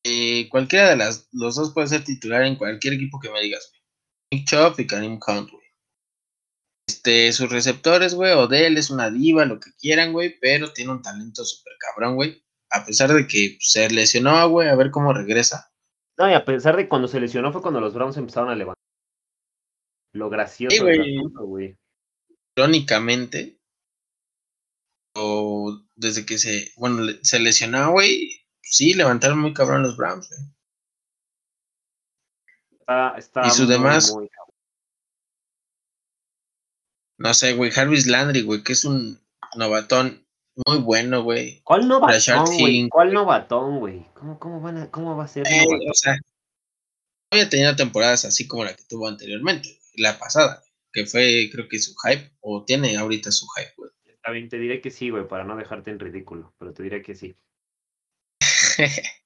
Eh, 0.05 0.49
cualquiera 0.49 0.91
de 0.91 0.97
las, 0.97 1.29
los 1.33 1.55
dos 1.55 1.73
puede 1.73 1.87
ser 1.87 2.03
titular 2.03 2.43
en 2.43 2.57
cualquier 2.57 2.95
equipo 2.95 3.21
que 3.21 3.31
me 3.31 3.41
digas, 3.41 3.71
güey. 3.71 3.83
Nick 4.33 4.49
Chop 4.49 4.81
y 4.81 4.87
Karim 4.87 5.19
Count, 5.19 5.51
güey. 5.51 5.63
Este, 6.89 7.33
sus 7.33 7.51
receptores, 7.51 8.15
güey, 8.15 8.33
Odell 8.33 8.77
es 8.77 8.91
una 8.91 9.11
diva, 9.11 9.45
lo 9.45 9.61
que 9.61 9.71
quieran, 9.79 10.13
güey, 10.13 10.39
pero 10.41 10.73
tiene 10.73 10.93
un 10.93 11.03
talento 11.03 11.45
súper 11.45 11.75
cabrón, 11.79 12.17
güey. 12.17 12.43
A 12.71 12.85
pesar 12.85 13.13
de 13.13 13.27
que 13.27 13.59
se 13.61 13.89
lesionó, 13.91 14.49
güey, 14.49 14.69
a 14.69 14.75
ver 14.75 14.91
cómo 14.91 15.13
regresa. 15.13 15.72
No, 16.23 16.31
y 16.31 16.35
a 16.35 16.45
pesar 16.45 16.77
de 16.77 16.89
cuando 16.89 17.09
se 17.09 17.19
lesionó 17.19 17.51
fue 17.51 17.63
cuando 17.63 17.81
los 17.81 17.95
Browns 17.95 18.17
empezaron 18.17 18.49
a 18.49 18.55
levantar. 18.55 18.81
Lo 20.13 20.31
gracioso, 20.31 20.85
güey. 21.41 21.77
Crónicamente, 22.55 23.59
o 25.17 25.83
desde 25.97 26.25
que 26.25 26.39
se, 26.39 26.71
bueno, 26.77 27.13
se 27.23 27.41
lesionó, 27.41 27.91
güey, 27.91 28.47
sí, 28.61 28.95
levantaron 28.95 29.41
muy 29.41 29.53
cabrón 29.53 29.83
los 29.83 29.97
Browns, 29.97 30.29
güey. 30.29 30.41
Está, 33.19 33.45
y 33.45 33.51
su 33.51 33.67
demás, 33.67 34.15
no 37.19 37.35
sé, 37.35 37.55
güey, 37.55 37.73
Jarvis 37.73 38.07
Landry, 38.07 38.43
güey, 38.43 38.63
que 38.63 38.75
es 38.75 38.85
un 38.85 39.21
novatón 39.57 40.22
muy 40.67 40.79
bueno, 40.79 41.23
güey. 41.23 41.61
¿Cuál 41.65 41.89
novatón, 41.89 42.45
güey? 42.59 42.89
¿Cuál 42.89 43.13
novatón, 43.13 43.79
güey? 43.79 44.07
¿Cómo, 44.15 44.39
cómo, 44.39 44.61
van 44.61 44.79
a, 44.79 44.91
¿Cómo 44.91 45.17
va 45.17 45.25
a 45.25 45.29
ser? 45.29 45.47
Eh, 45.47 45.65
o 45.67 45.95
sea, 45.95 46.15
no 46.15 46.21
había 47.33 47.49
tenido 47.49 47.75
temporadas 47.75 48.25
así 48.25 48.47
como 48.47 48.65
la 48.65 48.75
que 48.75 48.85
tuvo 48.85 49.09
anteriormente, 49.09 49.81
la 49.95 50.19
pasada, 50.19 50.63
que 50.93 51.07
fue, 51.07 51.49
creo 51.51 51.69
que 51.69 51.79
su 51.79 51.95
hype, 52.05 52.31
o 52.41 52.65
tiene 52.65 52.97
ahorita 52.97 53.31
su 53.33 53.47
hype, 53.57 53.73
güey. 53.77 53.91
Está 54.05 54.31
bien, 54.31 54.49
te 54.49 54.59
diré 54.59 54.81
que 54.81 54.91
sí, 54.91 55.11
güey, 55.11 55.27
para 55.27 55.45
no 55.45 55.57
dejarte 55.57 55.91
en 55.91 55.99
ridículo, 55.99 56.55
pero 56.59 56.73
te 56.75 56.83
diré 56.83 57.03
que 57.03 57.15
sí. 57.15 57.35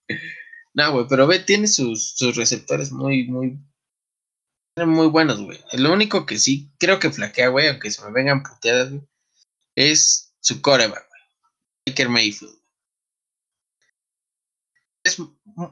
no, 0.75 0.93
güey, 0.93 1.07
pero 1.09 1.27
ve, 1.27 1.41
tiene 1.41 1.67
sus, 1.67 2.13
sus 2.17 2.37
receptores 2.37 2.93
muy, 2.93 3.27
muy, 3.27 3.59
muy 4.79 5.09
buenos, 5.09 5.41
güey. 5.43 5.59
Lo 5.73 5.93
único 5.93 6.25
que 6.25 6.39
sí 6.39 6.71
creo 6.79 6.99
que 7.01 7.11
flaquea, 7.11 7.49
güey, 7.49 7.69
aunque 7.69 7.91
se 7.91 8.05
me 8.05 8.13
vengan 8.13 8.43
puteadas, 8.43 8.91
güey, 8.91 9.03
es 9.75 10.35
su 10.41 10.63
coreback, 10.63 11.09
güey. 11.09 11.16
Baker 11.87 12.09
Mayfield. 12.09 12.59
Es 15.05 15.19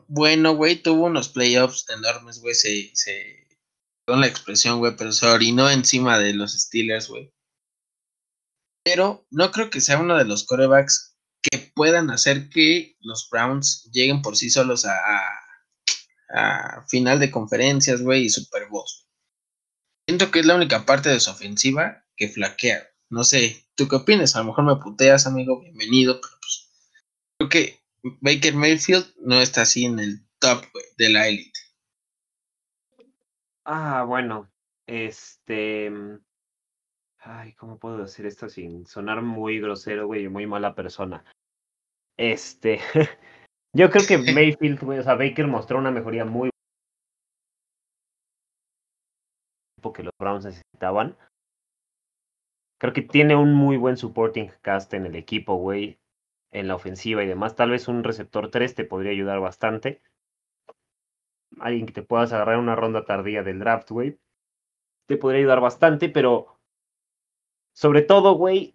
bueno, 0.06 0.54
güey. 0.54 0.76
Tuvo 0.76 1.06
unos 1.06 1.28
playoffs 1.28 1.88
enormes, 1.90 2.40
güey. 2.40 2.54
Se, 2.54 2.90
se. 2.94 3.48
Con 4.06 4.20
la 4.20 4.26
expresión, 4.26 4.78
güey, 4.78 4.94
pero 4.96 5.12
se 5.12 5.26
orinó 5.26 5.70
encima 5.70 6.18
de 6.18 6.34
los 6.34 6.52
Steelers, 6.52 7.08
güey. 7.08 7.32
Pero 8.84 9.26
no 9.30 9.50
creo 9.50 9.70
que 9.70 9.80
sea 9.80 9.98
uno 9.98 10.16
de 10.18 10.26
los 10.26 10.44
corebacks 10.44 11.16
que 11.42 11.72
puedan 11.74 12.10
hacer 12.10 12.50
que 12.50 12.96
los 13.00 13.28
Browns 13.30 13.90
lleguen 13.92 14.20
por 14.20 14.36
sí 14.36 14.50
solos 14.50 14.84
a 14.84 14.98
a 16.34 16.84
final 16.88 17.20
de 17.20 17.30
conferencias, 17.30 18.02
güey, 18.02 18.24
y 18.24 18.30
Super 18.30 18.68
Bowl. 18.68 18.86
Siento 20.08 20.30
que 20.30 20.40
es 20.40 20.46
la 20.46 20.56
única 20.56 20.84
parte 20.84 21.08
de 21.08 21.20
su 21.20 21.30
ofensiva 21.30 22.04
que 22.16 22.28
flaquea. 22.28 22.86
No 23.10 23.24
sé, 23.24 23.66
¿tú 23.74 23.86
qué 23.88 23.96
opinas? 23.96 24.34
A 24.34 24.40
lo 24.40 24.46
mejor 24.46 24.64
me 24.64 24.76
puteas, 24.76 25.26
amigo, 25.26 25.60
bienvenido, 25.60 26.20
pero 26.20 26.34
pues 26.40 26.70
creo 27.38 27.48
que 27.48 27.80
Baker 28.20 28.54
Mayfield 28.54 29.06
no 29.18 29.40
está 29.40 29.62
así 29.62 29.84
en 29.84 29.98
el 29.98 30.26
top, 30.38 30.64
güey, 30.72 30.84
de 30.98 31.08
la 31.10 31.28
élite. 31.28 31.60
Ah, 33.64 34.04
bueno, 34.06 34.50
este... 34.86 35.90
Ay, 37.18 37.54
¿cómo 37.54 37.78
puedo 37.78 37.98
decir 37.98 38.26
esto 38.26 38.48
sin 38.48 38.86
sonar 38.86 39.22
muy 39.22 39.58
grosero, 39.60 40.06
güey, 40.06 40.24
y 40.24 40.28
muy 40.28 40.46
mala 40.46 40.74
persona? 40.74 41.24
Este... 42.16 42.80
Yo 43.76 43.90
creo 43.90 44.06
que 44.06 44.18
Mayfield, 44.34 44.82
o 44.82 45.02
sea, 45.02 45.14
Baker 45.14 45.46
mostró 45.46 45.78
una 45.78 45.90
mejoría 45.90 46.24
muy 46.24 46.50
que 49.92 50.02
los 50.02 50.12
Browns 50.18 50.44
necesitaban. 50.44 51.16
Creo 52.84 52.92
que 52.92 53.00
tiene 53.00 53.34
un 53.34 53.54
muy 53.54 53.78
buen 53.78 53.96
supporting 53.96 54.50
cast 54.60 54.92
en 54.92 55.06
el 55.06 55.16
equipo, 55.16 55.54
güey, 55.54 55.98
en 56.50 56.68
la 56.68 56.74
ofensiva 56.74 57.24
y 57.24 57.26
demás. 57.26 57.56
Tal 57.56 57.70
vez 57.70 57.88
un 57.88 58.04
receptor 58.04 58.50
3 58.50 58.74
te 58.74 58.84
podría 58.84 59.10
ayudar 59.10 59.40
bastante. 59.40 60.02
Alguien 61.58 61.86
que 61.86 61.94
te 61.94 62.02
puedas 62.02 62.34
agarrar 62.34 62.58
una 62.58 62.76
ronda 62.76 63.06
tardía 63.06 63.42
del 63.42 63.60
draft, 63.60 63.90
güey. 63.90 64.18
Te 65.06 65.16
podría 65.16 65.38
ayudar 65.38 65.62
bastante, 65.62 66.10
pero 66.10 66.58
sobre 67.72 68.02
todo, 68.02 68.34
güey, 68.34 68.74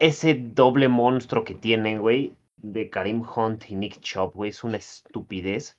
ese 0.00 0.34
doble 0.34 0.88
monstruo 0.88 1.44
que 1.44 1.54
tienen, 1.54 2.00
güey, 2.00 2.34
de 2.56 2.90
Karim 2.90 3.22
Hunt 3.22 3.70
y 3.70 3.76
Nick 3.76 4.00
Chubb, 4.00 4.32
güey, 4.32 4.50
es 4.50 4.64
una 4.64 4.78
estupidez. 4.78 5.78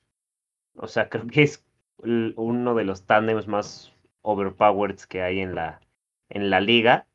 O 0.77 0.87
sea, 0.87 1.09
creo 1.09 1.27
que 1.27 1.43
es 1.43 1.65
uno 1.97 2.75
de 2.75 2.85
los 2.85 3.05
tándems 3.05 3.49
más 3.49 3.93
overpowered 4.21 5.01
que 5.09 5.21
hay 5.21 5.41
en 5.41 5.53
la, 5.53 5.81
en 6.29 6.49
la 6.49 6.61
liga. 6.61 7.07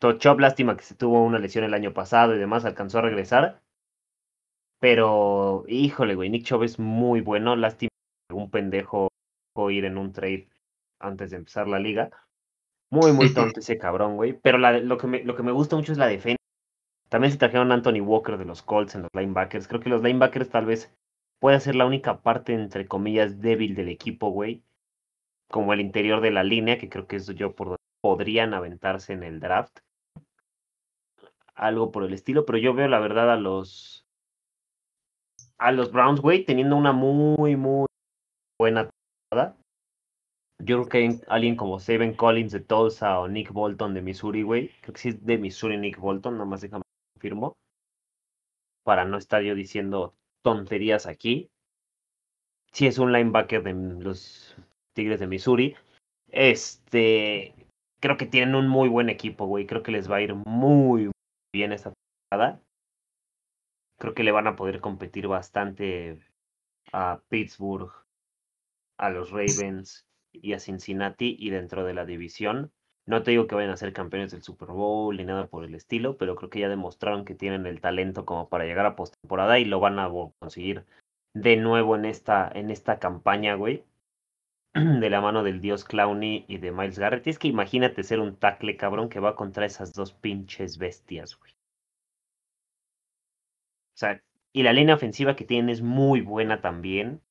Chubb, 0.00 0.40
lástima 0.40 0.76
que 0.76 0.84
se 0.84 0.94
tuvo 0.94 1.22
una 1.24 1.38
lesión 1.38 1.64
el 1.64 1.74
año 1.74 1.92
pasado 1.92 2.34
y 2.34 2.38
demás, 2.38 2.64
alcanzó 2.64 2.98
a 2.98 3.02
regresar. 3.02 3.62
Pero, 4.78 5.64
híjole, 5.68 6.14
güey, 6.14 6.30
Nick 6.30 6.44
Chubb 6.44 6.62
es 6.62 6.78
muy 6.78 7.20
bueno. 7.20 7.56
Lástima 7.56 7.88
que 8.28 8.34
un 8.34 8.50
pendejo 8.50 9.08
ir 9.70 9.84
en 9.86 9.96
un 9.98 10.12
trade 10.12 10.48
antes 11.00 11.30
de 11.30 11.38
empezar 11.38 11.66
la 11.66 11.78
liga. 11.78 12.10
Muy, 12.90 13.12
muy 13.12 13.32
tonto 13.34 13.60
ese 13.60 13.78
cabrón, 13.78 14.16
güey. 14.16 14.34
Pero 14.34 14.58
lo, 14.58 14.98
que 14.98 15.06
me, 15.06 15.24
lo 15.24 15.34
que 15.34 15.42
me 15.42 15.52
gusta 15.52 15.76
mucho 15.76 15.92
es 15.92 15.98
la 15.98 16.06
defensa. 16.06 16.36
También 17.08 17.32
se 17.32 17.38
trajeron 17.38 17.70
a 17.70 17.74
Anthony 17.74 18.00
Walker 18.00 18.36
de 18.36 18.44
los 18.44 18.62
Colts 18.62 18.94
en 18.94 19.02
los 19.02 19.10
linebackers. 19.14 19.68
Creo 19.68 19.80
que 19.80 19.90
los 19.90 20.02
linebackers 20.02 20.50
tal 20.50 20.66
vez 20.66 20.92
pueda 21.40 21.60
ser 21.60 21.76
la 21.76 21.86
única 21.86 22.22
parte, 22.22 22.52
entre 22.52 22.86
comillas, 22.86 23.40
débil 23.40 23.74
del 23.74 23.88
equipo, 23.88 24.30
güey. 24.30 24.62
Como 25.48 25.72
el 25.72 25.80
interior 25.80 26.20
de 26.20 26.32
la 26.32 26.42
línea, 26.42 26.78
que 26.78 26.88
creo 26.88 27.06
que 27.06 27.16
es 27.16 27.26
yo 27.28 27.54
por 27.54 27.68
donde 27.68 27.82
podrían 28.02 28.54
aventarse 28.54 29.12
en 29.12 29.22
el 29.22 29.40
draft. 29.40 29.78
Algo 31.56 31.90
por 31.90 32.04
el 32.04 32.12
estilo, 32.12 32.44
pero 32.46 32.58
yo 32.58 32.74
veo 32.74 32.86
la 32.86 33.00
verdad 33.00 33.32
a 33.32 33.36
los 33.36 34.06
a 35.58 35.72
los 35.72 35.90
Browns, 35.90 36.20
güey, 36.20 36.44
teniendo 36.44 36.76
una 36.76 36.92
muy, 36.92 37.56
muy 37.56 37.86
buena 38.58 38.90
temporada. 39.30 39.56
Yo 40.58 40.84
creo 40.84 40.88
que 40.88 41.20
alguien 41.28 41.56
como 41.56 41.78
Seven 41.78 42.14
Collins 42.14 42.52
de 42.52 42.60
Tulsa 42.60 43.20
o 43.20 43.28
Nick 43.28 43.52
Bolton 43.52 43.94
de 43.94 44.02
Missouri, 44.02 44.42
güey. 44.42 44.70
Creo 44.80 44.94
que 44.94 45.00
sí 45.00 45.08
es 45.10 45.24
de 45.24 45.38
Missouri 45.38 45.76
Nick 45.76 45.98
Bolton, 45.98 46.34
nada 46.34 46.46
más 46.46 46.60
déjame 46.60 46.82
confirmo. 47.14 47.54
Para 48.84 49.04
no 49.04 49.18
estar 49.18 49.42
yo 49.42 49.54
diciendo 49.54 50.14
tonterías 50.42 51.06
aquí. 51.06 51.48
Si 52.72 52.86
es 52.86 52.98
un 52.98 53.12
linebacker 53.12 53.62
de 53.62 53.72
los 54.02 54.56
Tigres 54.94 55.20
de 55.20 55.26
Missouri. 55.26 55.76
Este, 56.30 57.54
creo 58.00 58.16
que 58.16 58.26
tienen 58.26 58.54
un 58.54 58.68
muy 58.68 58.88
buen 58.88 59.08
equipo, 59.08 59.46
güey. 59.46 59.66
Creo 59.66 59.82
que 59.82 59.92
les 59.92 60.10
va 60.10 60.16
a 60.16 60.22
ir 60.22 60.34
muy 60.34 61.10
bien 61.52 61.72
esta 61.72 61.92
temporada. 61.92 62.60
Creo 63.98 64.14
que 64.14 64.24
le 64.24 64.32
van 64.32 64.46
a 64.46 64.56
poder 64.56 64.80
competir 64.80 65.26
bastante 65.26 66.18
a 66.92 67.20
Pittsburgh, 67.28 67.92
a 68.98 69.10
los 69.10 69.30
Ravens 69.30 70.06
y 70.32 70.52
a 70.52 70.60
Cincinnati 70.60 71.36
y 71.38 71.50
dentro 71.50 71.84
de 71.84 71.94
la 71.94 72.04
división. 72.04 72.72
No 73.06 73.22
te 73.22 73.30
digo 73.30 73.46
que 73.46 73.54
vayan 73.54 73.70
a 73.70 73.76
ser 73.76 73.92
campeones 73.92 74.32
del 74.32 74.42
Super 74.42 74.68
Bowl 74.68 75.16
ni 75.16 75.24
nada 75.24 75.46
por 75.46 75.64
el 75.64 75.74
estilo, 75.74 76.16
pero 76.16 76.34
creo 76.34 76.50
que 76.50 76.60
ya 76.60 76.68
demostraron 76.68 77.24
que 77.24 77.34
tienen 77.34 77.66
el 77.66 77.80
talento 77.80 78.26
como 78.26 78.48
para 78.48 78.64
llegar 78.64 78.84
a 78.84 78.96
postemporada 78.96 79.58
y 79.58 79.64
lo 79.64 79.80
van 79.80 79.98
a 79.98 80.10
conseguir 80.38 80.84
de 81.32 81.56
nuevo 81.56 81.94
en 81.94 82.04
esta, 82.04 82.50
en 82.52 82.70
esta 82.70 82.98
campaña, 82.98 83.54
güey. 83.54 83.84
De 85.00 85.08
la 85.08 85.22
mano 85.22 85.42
del 85.42 85.62
dios 85.62 85.84
Clowney 85.84 86.44
y 86.48 86.58
de 86.58 86.70
Miles 86.70 86.98
Garrett. 86.98 87.26
es 87.26 87.38
que 87.38 87.48
imagínate 87.48 88.02
ser 88.02 88.20
un 88.20 88.36
tackle 88.36 88.76
cabrón 88.76 89.08
que 89.08 89.20
va 89.20 89.34
contra 89.34 89.64
esas 89.64 89.94
dos 89.94 90.12
pinches 90.12 90.76
bestias, 90.76 91.38
güey. 91.38 91.52
O 91.52 93.98
sea, 93.98 94.22
y 94.52 94.62
la 94.62 94.74
línea 94.74 94.94
ofensiva 94.94 95.34
que 95.34 95.46
tienen 95.46 95.70
es 95.70 95.80
muy 95.80 96.20
buena 96.20 96.60
también. 96.60 97.22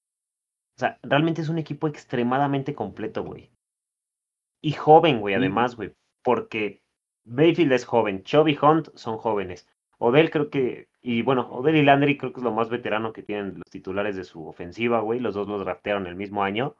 O 0.75 0.79
sea, 0.79 0.97
realmente 1.03 1.41
es 1.41 1.49
un 1.49 1.59
equipo 1.59 1.87
extremadamente 1.87 2.73
completo, 2.73 3.23
güey. 3.23 3.51
Y 4.61 4.71
joven, 4.71 5.19
güey, 5.19 5.35
además, 5.35 5.75
güey. 5.75 5.93
Porque 6.23 6.81
Bayfield 7.25 7.73
es 7.73 7.85
joven, 7.85 8.23
Chubb 8.23 8.47
y 8.47 8.57
Hunt 8.59 8.89
son 8.95 9.17
jóvenes. 9.17 9.67
Odell 9.99 10.31
creo 10.31 10.49
que, 10.49 10.89
y 11.03 11.21
bueno, 11.21 11.47
Odell 11.51 11.75
y 11.75 11.83
Landry 11.83 12.17
creo 12.17 12.33
que 12.33 12.39
es 12.39 12.43
lo 12.43 12.51
más 12.51 12.69
veterano 12.69 13.13
que 13.13 13.21
tienen 13.21 13.59
los 13.59 13.69
titulares 13.69 14.15
de 14.15 14.23
su 14.23 14.47
ofensiva, 14.47 15.01
güey. 15.01 15.19
Los 15.19 15.35
dos 15.35 15.47
los 15.47 15.63
draftearon 15.63 16.07
el 16.07 16.15
mismo 16.15 16.43
año. 16.43 16.75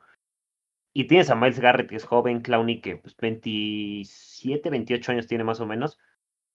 Y 0.98 1.08
tienes 1.08 1.30
a 1.30 1.36
Miles 1.36 1.60
Garrett, 1.60 1.90
que 1.90 1.98
es 1.98 2.06
joven, 2.06 2.40
Clowney, 2.40 2.80
que 2.80 2.96
pues 2.96 3.18
27, 3.18 4.70
28 4.70 5.12
años 5.12 5.28
tiene 5.28 5.44
más 5.44 5.60
o 5.60 5.66
menos. 5.66 6.00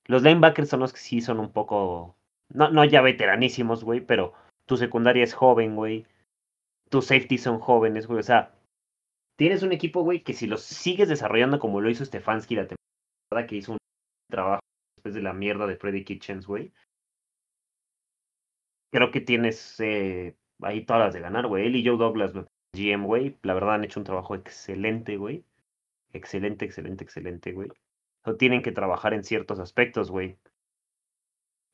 Los 0.06 0.22
linebackers 0.22 0.70
son 0.70 0.80
los 0.80 0.94
que 0.94 0.98
sí 0.98 1.20
son 1.20 1.40
un 1.40 1.52
poco, 1.52 2.16
no, 2.48 2.70
no 2.70 2.86
ya 2.86 3.02
veteranísimos, 3.02 3.84
güey, 3.84 4.00
pero 4.00 4.32
tu 4.64 4.78
secundaria 4.78 5.24
es 5.24 5.34
joven, 5.34 5.76
güey. 5.76 6.06
Tus 6.88 7.06
safeties 7.06 7.42
son 7.42 7.58
jóvenes, 7.58 8.06
güey. 8.06 8.20
O 8.20 8.22
sea, 8.22 8.54
tienes 9.36 9.62
un 9.62 9.72
equipo, 9.72 10.02
güey, 10.04 10.22
que 10.22 10.32
si 10.32 10.46
lo 10.46 10.56
sigues 10.56 11.10
desarrollando 11.10 11.58
como 11.58 11.82
lo 11.82 11.90
hizo 11.90 12.06
Stefanski 12.06 12.56
la 12.56 12.66
temporada 12.66 13.46
que 13.46 13.56
hizo 13.56 13.72
un 13.72 13.78
trabajo 14.30 14.62
después 14.96 15.14
de 15.14 15.22
la 15.22 15.34
mierda 15.34 15.66
de 15.66 15.76
Freddy 15.76 16.02
Kitchens, 16.02 16.46
güey. 16.46 16.72
Creo 18.90 19.10
que 19.10 19.20
tienes 19.20 19.78
eh, 19.80 20.34
ahí 20.62 20.86
todas 20.86 21.02
las 21.02 21.14
de 21.14 21.20
ganar, 21.20 21.46
güey. 21.46 21.66
Él 21.66 21.76
y 21.76 21.86
Joe 21.86 21.98
Douglas, 21.98 22.32
GM, 22.72 23.06
güey, 23.06 23.36
la 23.42 23.54
verdad 23.54 23.74
han 23.74 23.84
hecho 23.84 24.00
un 24.00 24.04
trabajo 24.04 24.34
excelente, 24.34 25.16
güey. 25.16 25.44
Excelente, 26.12 26.64
excelente, 26.64 27.04
excelente, 27.04 27.52
güey. 27.52 27.68
O 28.24 28.34
tienen 28.34 28.62
que 28.62 28.72
trabajar 28.72 29.14
en 29.14 29.24
ciertos 29.24 29.58
aspectos, 29.58 30.10
güey. 30.10 30.36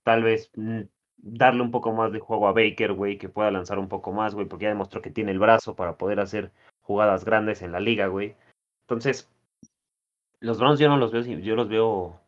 Tal 0.05 0.23
vez 0.23 0.51
mm, 0.55 0.83
darle 1.17 1.63
un 1.63 1.71
poco 1.71 1.93
más 1.93 2.13
de 2.13 2.21
juego 2.21 2.49
a 2.49 2.53
Baker, 2.53 2.93
güey, 2.93 3.19
que 3.19 3.29
pueda 3.29 3.51
lanzar 3.51 3.79
un 3.79 3.89
poco 3.89 4.13
más, 4.13 4.35
güey, 4.35 4.47
porque 4.47 4.65
ya 4.65 4.71
demostró 4.71 5.03
que 5.03 5.11
tiene 5.11 5.33
el 5.33 5.39
brazo 5.39 5.75
para 5.75 5.97
poder 5.97 6.21
hacer 6.21 6.53
jugadas 6.83 7.25
grandes 7.25 7.63
en 7.63 7.73
la 7.73 7.81
liga, 7.81 8.07
güey. 8.07 8.37
Entonces, 8.83 9.29
los 10.41 10.59
Browns 10.59 10.79
yo 10.79 10.89
no 10.89 10.97
los 10.97 11.13
veo, 11.13 11.23
yo 11.23 11.57
los 11.57 11.69
veo 11.69 12.21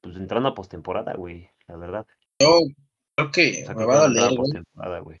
pues 0.00 0.16
entrando 0.16 0.48
a 0.48 0.54
postemporada, 0.54 1.14
güey, 1.14 1.50
la 1.66 1.76
verdad. 1.76 2.06
Yo 2.40 2.58
creo 3.16 3.30
que 3.30 3.64
me 3.74 3.84
va 3.84 3.94
a 3.94 4.88
doler, 4.88 5.02
güey. 5.02 5.20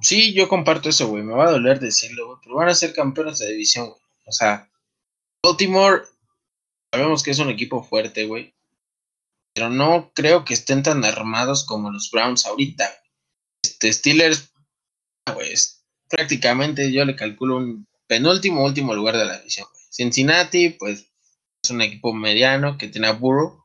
Sí, 0.00 0.32
yo 0.32 0.48
comparto 0.48 0.88
eso, 0.88 1.08
güey. 1.08 1.22
Me 1.22 1.34
va 1.34 1.48
a 1.48 1.52
doler 1.52 1.80
decirlo, 1.80 2.26
güey. 2.26 2.38
Pero 2.42 2.56
van 2.56 2.68
a 2.68 2.74
ser 2.74 2.92
campeones 2.92 3.38
de 3.38 3.48
división, 3.48 3.88
güey. 3.88 4.00
O 4.26 4.32
sea, 4.32 4.70
Baltimore, 5.42 6.02
sabemos 6.92 7.22
que 7.22 7.30
es 7.30 7.38
un 7.38 7.50
equipo 7.50 7.82
fuerte, 7.82 8.26
güey. 8.26 8.54
Pero 9.54 9.70
no 9.70 10.12
creo 10.14 10.44
que 10.44 10.54
estén 10.54 10.82
tan 10.82 11.04
armados 11.04 11.64
como 11.64 11.90
los 11.90 12.10
Browns 12.10 12.46
ahorita. 12.46 12.88
Este, 13.64 13.92
Steelers, 13.92 14.52
güey, 15.34 15.54
prácticamente 16.08 16.92
yo 16.92 17.04
le 17.04 17.16
calculo 17.16 17.56
un 17.56 17.86
penúltimo, 18.06 18.64
último 18.64 18.94
lugar 18.94 19.16
de 19.16 19.24
la 19.24 19.38
división, 19.38 19.66
güey. 19.72 19.84
Cincinnati, 19.90 20.70
pues, 20.70 21.10
es 21.62 21.70
un 21.70 21.82
equipo 21.82 22.12
mediano 22.12 22.78
que 22.78 22.88
tiene 22.88 23.08
a 23.08 23.12
Burrow. 23.12 23.64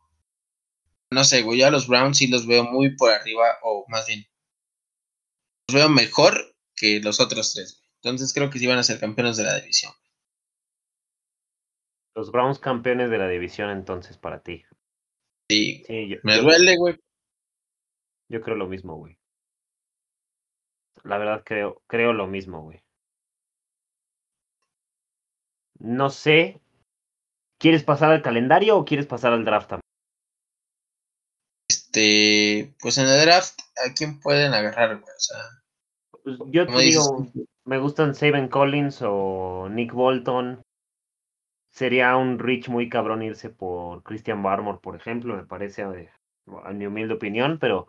No 1.11 1.23
sé, 1.23 1.43
güey, 1.43 1.59
ya 1.59 1.69
los 1.69 1.87
Browns 1.87 2.17
sí 2.17 2.27
los 2.27 2.47
veo 2.47 2.63
muy 2.63 2.95
por 2.95 3.11
arriba, 3.11 3.59
o 3.61 3.85
más 3.87 4.07
bien, 4.07 4.25
veo 5.71 5.89
mejor 5.89 6.55
que 6.75 6.99
los 6.99 7.19
otros 7.19 7.53
tres. 7.53 7.83
Entonces 8.01 8.33
creo 8.33 8.49
que 8.49 8.59
sí 8.59 8.67
van 8.67 8.79
a 8.79 8.83
ser 8.83 8.99
campeones 8.99 9.37
de 9.37 9.43
la 9.43 9.59
división. 9.59 9.93
Los 12.15 12.31
Browns 12.31 12.59
campeones 12.59 13.09
de 13.09 13.17
la 13.17 13.27
división 13.27 13.69
entonces 13.69 14.17
para 14.17 14.41
ti. 14.41 14.65
Sí, 15.49 15.83
me 16.23 16.37
duele, 16.37 16.77
güey. 16.77 16.99
Yo 18.29 18.41
creo 18.41 18.55
lo 18.55 18.67
mismo, 18.67 18.97
güey. 18.97 19.17
La 21.03 21.17
verdad 21.17 21.43
creo, 21.45 21.81
creo 21.87 22.13
lo 22.13 22.27
mismo, 22.27 22.61
güey. 22.63 22.83
No 25.79 26.09
sé. 26.09 26.61
¿Quieres 27.59 27.83
pasar 27.83 28.11
al 28.11 28.21
calendario 28.21 28.77
o 28.77 28.85
quieres 28.85 29.05
pasar 29.05 29.33
al 29.33 29.45
draft? 29.45 29.73
Este, 31.93 32.73
pues 32.81 32.97
en 32.97 33.07
el 33.07 33.21
draft, 33.21 33.59
¿a 33.85 33.93
quién 33.93 34.19
pueden 34.19 34.51
agarrar, 34.53 34.99
güey? 34.99 35.15
O 35.15 35.19
sea, 35.19 35.37
pues 36.23 36.39
yo 36.47 36.65
te 36.65 36.75
digo, 36.79 37.27
me 37.65 37.77
gustan 37.77 38.15
Saban 38.15 38.47
Collins 38.47 38.99
o 39.03 39.69
Nick 39.69 39.93
Bolton. 39.93 40.63
Sería 41.69 42.17
un 42.17 42.39
rich 42.39 42.67
muy 42.67 42.89
cabrón 42.89 43.21
irse 43.21 43.51
por 43.51 44.01
Christian 44.01 44.41
Barmore, 44.41 44.79
por 44.81 44.95
ejemplo, 44.95 45.35
me 45.35 45.45
parece, 45.45 45.83
a, 45.83 46.71
mi 46.71 46.87
humilde 46.87 47.13
opinión, 47.13 47.59
pero 47.59 47.87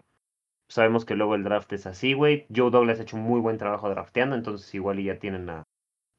sabemos 0.68 1.07
que 1.07 1.14
luego 1.14 1.35
el 1.35 1.44
draft 1.44 1.72
es 1.72 1.87
así, 1.87 2.12
güey. 2.12 2.46
Joe 2.55 2.70
Douglas 2.70 3.00
ha 3.00 3.05
hecho 3.05 3.16
un 3.16 3.22
muy 3.22 3.40
buen 3.40 3.57
trabajo 3.57 3.88
drafteando, 3.88 4.37
entonces 4.37 4.74
igual 4.74 5.02
ya 5.02 5.18
tienen 5.18 5.48
a, 5.48 5.64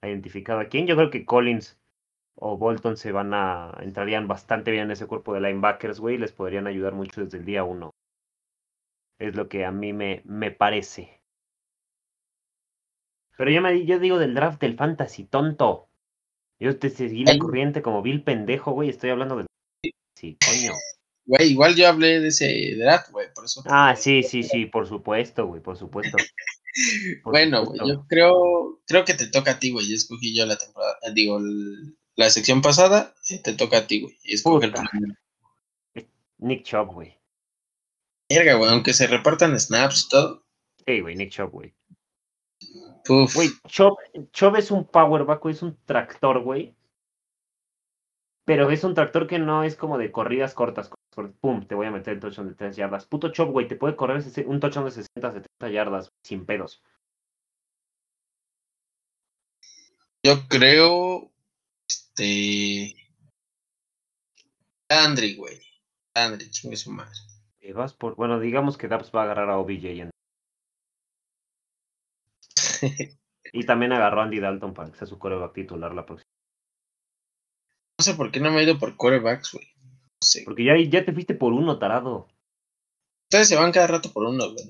identificado 0.02 0.60
a 0.60 0.66
quién. 0.66 0.88
Yo 0.88 0.96
creo 0.96 1.12
que 1.12 1.26
Collins 1.26 1.78
o 2.36 2.58
Bolton 2.58 2.98
se 2.98 3.12
van 3.12 3.34
a 3.34 3.74
entrarían 3.82 4.28
bastante 4.28 4.72
bien 4.72 4.84
en 4.86 4.92
ese 4.92 5.08
cuerpo 5.08 5.34
de 5.34 5.42
linebackers, 5.42 6.00
güey, 6.00 6.16
y 6.16 6.20
les 6.20 6.34
podrían 6.34 6.68
ayudar 6.68 6.94
mucho 6.94 7.24
desde 7.24 7.38
el 7.38 7.46
día 7.46 7.64
uno. 7.64 7.92
Es 9.20 9.36
lo 9.36 9.48
que 9.48 9.66
a 9.66 9.72
mí 9.72 9.94
me, 9.94 10.22
me 10.26 10.52
parece. 10.52 11.22
Pero 13.38 13.52
yo, 13.52 13.62
me, 13.62 13.86
yo 13.86 14.00
digo 14.00 14.18
del 14.18 14.34
draft 14.34 14.62
del 14.62 14.76
fantasy, 14.76 15.26
tonto. 15.26 15.90
Yo 16.60 16.78
te 16.78 16.90
seguí 16.90 17.26
la 17.26 17.38
corriente 17.38 17.82
como 17.82 18.02
vil 18.02 18.24
pendejo, 18.24 18.72
güey. 18.72 18.90
Estoy 18.90 19.10
hablando 19.10 19.38
del. 19.38 19.48
Sí, 20.16 20.38
coño. 20.46 20.74
Güey, 21.26 21.52
igual 21.52 21.76
yo 21.76 21.88
hablé 21.88 22.20
de 22.20 22.28
ese 22.28 22.76
draft, 22.78 23.12
güey, 23.12 23.28
por 23.34 23.46
eso. 23.46 23.64
Ah, 23.66 23.96
sí, 23.96 24.24
sí, 24.24 24.44
sí, 24.44 24.66
por 24.66 24.88
supuesto, 24.88 25.48
güey, 25.48 25.62
por 25.62 25.76
supuesto. 25.76 26.18
bueno, 27.24 27.66
güey, 27.66 27.80
yo 27.86 28.06
creo, 28.08 28.82
creo 28.86 29.04
que 29.04 29.16
te 29.16 29.28
toca 29.28 29.52
a 29.52 29.60
ti, 29.60 29.72
güey. 29.72 29.88
Yo 29.88 29.96
escogí 29.96 30.36
yo 30.36 30.46
la 30.46 30.58
temporada, 30.58 30.98
digo, 31.14 31.40
la 32.16 32.30
sección 32.30 32.62
pasada, 32.62 33.14
eh, 33.30 33.40
te 33.40 33.54
toca 33.54 33.80
a 33.80 33.88
ti, 33.88 34.02
güey. 34.02 34.18
Escoge 34.24 34.68
el 34.68 34.74
Nick 36.38 36.64
Chubb, 36.64 36.94
güey. 36.94 37.18
Verga, 38.30 38.56
güey, 38.56 38.72
aunque 38.72 38.94
se 38.94 39.08
repartan 39.08 39.60
snaps 39.60 40.06
y 40.06 40.10
todo. 40.10 40.46
Sí, 40.86 41.02
güey, 41.02 41.16
Nick 41.16 41.32
Chubb, 41.32 41.52
güey. 41.52 41.74
Güey, 43.08 43.50
Chov, 43.68 44.56
es 44.58 44.72
un 44.72 44.86
powerback, 44.86 45.42
güey, 45.42 45.54
es 45.54 45.62
un 45.62 45.78
tractor, 45.86 46.42
güey. 46.42 46.76
Pero 48.46 48.70
es 48.70 48.84
un 48.84 48.94
tractor 48.94 49.28
que 49.28 49.40
no 49.40 49.64
es 49.64 49.76
como 49.76 49.98
de 49.98 50.12
corridas 50.12 50.54
cortas. 50.54 50.92
Pum, 51.40 51.66
te 51.66 51.76
voy 51.76 51.88
a 51.88 51.92
meter 51.92 52.16
el 52.16 52.20
touchdown 52.20 52.50
de 52.50 52.56
3 52.56 52.76
yardas. 52.76 53.06
Puto 53.06 53.32
Chop, 53.32 53.52
güey, 53.52 53.68
te 53.68 53.76
puede 53.76 53.96
correr 53.96 54.24
un 54.46 54.60
touchdown 54.60 54.86
de 54.86 54.92
60, 54.92 55.32
70 55.32 55.70
yardas 55.70 56.10
sin 56.24 56.46
pedos. 56.46 56.84
Yo 60.24 60.48
creo. 60.48 61.32
Este. 62.18 62.96
Andri, 64.90 65.36
güey. 65.36 65.60
Andri, 66.14 66.50
chingue 66.50 66.78
su 66.78 66.92
madre. 66.92 67.12
vas 67.74 67.94
por. 67.94 68.16
Bueno, 68.16 68.40
digamos 68.40 68.78
que 68.78 68.88
Daps 68.88 69.12
va 69.14 69.22
a 69.22 69.24
agarrar 69.26 69.50
a 69.50 69.58
OBJ 69.58 69.86
en 69.86 70.12
y 73.54 73.66
también 73.66 73.92
agarró 73.94 74.22
a 74.22 74.24
Andy 74.26 74.40
Dalton 74.40 74.74
para 74.74 74.92
que 74.92 74.98
sea 74.98 75.08
su 75.08 75.20
coreback 75.20 75.54
titular 75.54 75.94
la 75.94 76.06
próxima. 76.06 76.30
No 78.00 78.04
sé 78.04 78.14
por 78.16 78.32
qué 78.32 78.40
no 78.40 78.52
me 78.52 78.60
he 78.60 78.64
ido 78.64 78.78
por 78.78 78.96
corebacks, 78.96 79.54
güey. 79.54 79.68
Porque 80.44 80.64
ya, 80.66 80.74
ya 80.78 81.06
te 81.06 81.14
fuiste 81.14 81.36
por 81.36 81.54
uno, 81.54 81.80
tarado. 81.80 82.28
Ustedes 83.30 83.48
se 83.48 83.56
van 83.56 83.72
cada 83.72 83.88
rato 83.88 84.12
por 84.12 84.26
uno, 84.26 84.52
güey. 84.52 84.66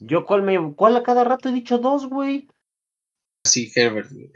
Yo, 0.00 0.24
¿cuál, 0.24 0.42
me, 0.42 0.74
¿cuál 0.74 0.96
a 0.96 1.02
cada 1.02 1.24
rato 1.24 1.48
he 1.48 1.52
dicho 1.52 1.78
dos, 1.78 2.08
güey? 2.08 2.48
Sí, 3.48 3.72
Herbert, 3.74 4.10
güey. 4.12 4.30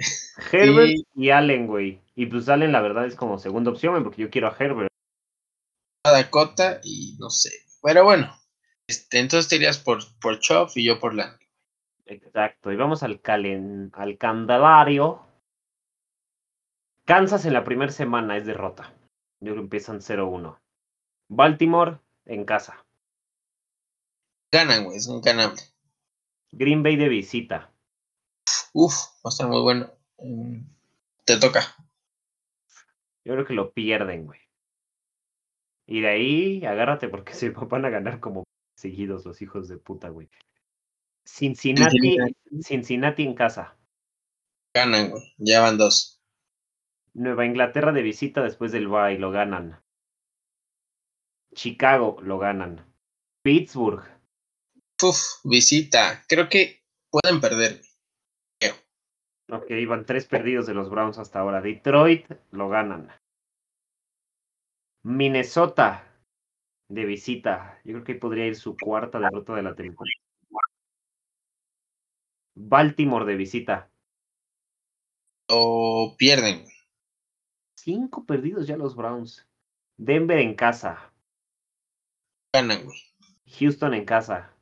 Herbert 0.50 0.92
y, 1.14 1.30
Allen, 1.30 1.66
güey. 1.66 2.00
Y 2.14 2.26
pues 2.26 2.48
Allen, 2.48 2.72
la 2.72 2.80
verdad, 2.80 3.06
es 3.06 3.14
como 3.14 3.38
segunda 3.38 3.70
opción, 3.70 4.02
porque 4.02 4.22
yo 4.22 4.30
quiero 4.30 4.48
a 4.48 4.56
Herbert. 4.58 4.88
A 6.04 6.10
Dakota 6.10 6.80
y 6.82 7.16
no 7.20 7.30
sé. 7.30 7.50
Pero 7.82 8.04
bueno, 8.04 8.34
este, 8.86 9.18
entonces 9.18 9.48
te 9.48 9.56
irías 9.56 9.78
por, 9.78 10.00
por 10.20 10.38
Chop 10.40 10.70
y 10.74 10.84
yo 10.84 10.98
por 10.98 11.14
Land. 11.14 11.38
Exacto, 12.06 12.72
y 12.72 12.76
vamos 12.76 13.02
al, 13.02 13.20
calen, 13.20 13.90
al 13.94 14.18
candelario. 14.18 15.24
Kansas 17.04 17.44
en 17.46 17.52
la 17.52 17.64
primera 17.64 17.92
semana 17.92 18.36
es 18.36 18.46
derrota. 18.46 18.92
Yo 19.40 19.52
creo 19.52 19.56
que 19.56 19.60
empiezan 19.60 20.00
0-1. 20.00 20.58
Baltimore 21.28 21.98
en 22.26 22.44
casa. 22.44 22.84
Ganan, 24.52 24.84
güey, 24.84 24.98
es 24.98 25.06
un 25.08 25.20
ganable. 25.20 25.62
Green 26.52 26.82
Bay 26.82 26.96
de 26.96 27.08
visita. 27.08 27.71
Uf, 28.72 28.94
va 29.24 29.28
a 29.28 29.28
estar 29.28 29.48
muy 29.48 29.60
bueno. 29.60 29.90
Mm, 30.18 30.64
te 31.24 31.36
toca. 31.38 31.60
Yo 33.24 33.34
creo 33.34 33.46
que 33.46 33.54
lo 33.54 33.72
pierden, 33.72 34.26
güey. 34.26 34.40
Y 35.86 36.00
de 36.00 36.08
ahí, 36.08 36.64
agárrate 36.64 37.08
porque 37.08 37.34
se 37.34 37.50
van 37.50 37.84
a 37.84 37.90
ganar 37.90 38.20
como 38.20 38.44
seguidos 38.76 39.24
los 39.24 39.42
hijos 39.42 39.68
de 39.68 39.76
puta, 39.76 40.08
güey. 40.08 40.28
Cincinnati, 41.24 42.16
Cincinnati 42.62 43.22
en 43.22 43.34
casa. 43.34 43.76
Ganan, 44.74 45.10
güey. 45.10 45.22
Ya 45.38 45.60
van 45.60 45.78
dos. 45.78 46.20
Nueva 47.14 47.44
Inglaterra 47.44 47.92
de 47.92 48.02
visita 48.02 48.42
después 48.42 48.72
del 48.72 48.88
bye, 48.88 49.18
lo 49.18 49.30
ganan. 49.30 49.80
Chicago 51.54 52.16
lo 52.22 52.38
ganan. 52.38 52.92
Pittsburgh. 53.42 54.02
Uf, 55.02 55.18
visita. 55.44 56.24
Creo 56.26 56.48
que 56.48 56.82
pueden 57.10 57.40
perder. 57.40 57.82
Ok, 59.48 59.70
van 59.88 60.06
tres 60.06 60.26
perdidos 60.26 60.66
de 60.66 60.74
los 60.74 60.88
Browns 60.88 61.18
hasta 61.18 61.40
ahora. 61.40 61.60
Detroit 61.60 62.30
lo 62.52 62.68
ganan. 62.68 63.10
Minnesota 65.02 66.08
de 66.88 67.04
visita. 67.04 67.80
Yo 67.84 67.92
creo 67.92 68.04
que 68.04 68.14
podría 68.14 68.46
ir 68.46 68.56
su 68.56 68.76
cuarta 68.76 69.18
derrota 69.18 69.54
de 69.54 69.62
la 69.62 69.74
temporada. 69.74 70.14
Baltimore 72.54 73.24
de 73.24 73.36
visita. 73.36 73.90
O 75.48 76.14
pierden. 76.18 76.64
Cinco 77.76 78.24
perdidos 78.24 78.66
ya 78.66 78.76
los 78.76 78.94
Browns. 78.94 79.46
Denver 79.96 80.38
en 80.38 80.54
casa. 80.54 81.12
Ganan, 82.54 82.84
güey. 82.84 82.98
Houston 83.58 83.94
en 83.94 84.04
casa. 84.04 84.54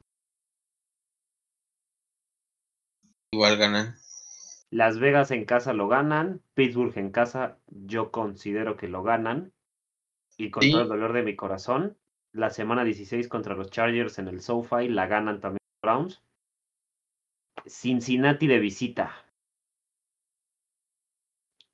Igual 3.32 3.56
ganan. 3.56 3.96
Las 4.70 4.98
Vegas 5.00 5.30
en 5.32 5.44
casa 5.44 5.72
lo 5.72 5.88
ganan. 5.88 6.42
Pittsburgh 6.54 6.96
en 6.96 7.10
casa 7.10 7.58
yo 7.66 8.10
considero 8.10 8.76
que 8.76 8.88
lo 8.88 9.02
ganan. 9.02 9.52
Y 10.36 10.50
con 10.50 10.62
Sí. 10.62 10.70
todo 10.72 10.82
el 10.82 10.88
dolor 10.88 11.12
de 11.12 11.22
mi 11.22 11.36
corazón, 11.36 11.98
la 12.32 12.50
semana 12.50 12.84
16 12.84 13.28
contra 13.28 13.54
los 13.54 13.70
Chargers 13.70 14.18
en 14.18 14.28
el 14.28 14.40
SoFi 14.40 14.88
la 14.88 15.06
ganan 15.06 15.40
también 15.40 15.58
los 15.60 15.80
Browns. 15.82 16.22
Cincinnati 17.66 18.46
de 18.46 18.58
visita 18.58 19.12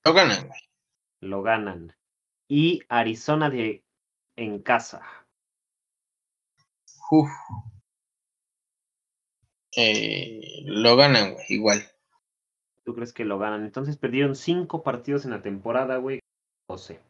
Lo 0.05 0.13
ganan, 0.15 0.49
güey. 0.49 0.61
lo 1.21 1.43
ganan. 1.43 1.95
Y 2.49 2.83
Arizona 2.89 3.51
de 3.51 3.85
en 4.37 4.63
casa. 4.63 5.03
Uf. 7.11 7.31
Eh, 9.77 10.63
lo 10.65 10.97
ganan, 10.97 11.35
güey. 11.35 11.45
Igual. 11.51 11.83
¿Tú 12.87 12.95
crees 12.95 13.13
que 13.13 13.25
lo 13.25 13.39
ganan? 13.39 13.65
Entonces 13.65 13.97
perdieron 13.97 14.37
cinco 14.37 14.85
partidos 14.85 15.25
en 15.25 15.33
la 15.33 15.43
temporada, 15.43 15.97
güey. 15.97 16.21
12. 16.69 17.01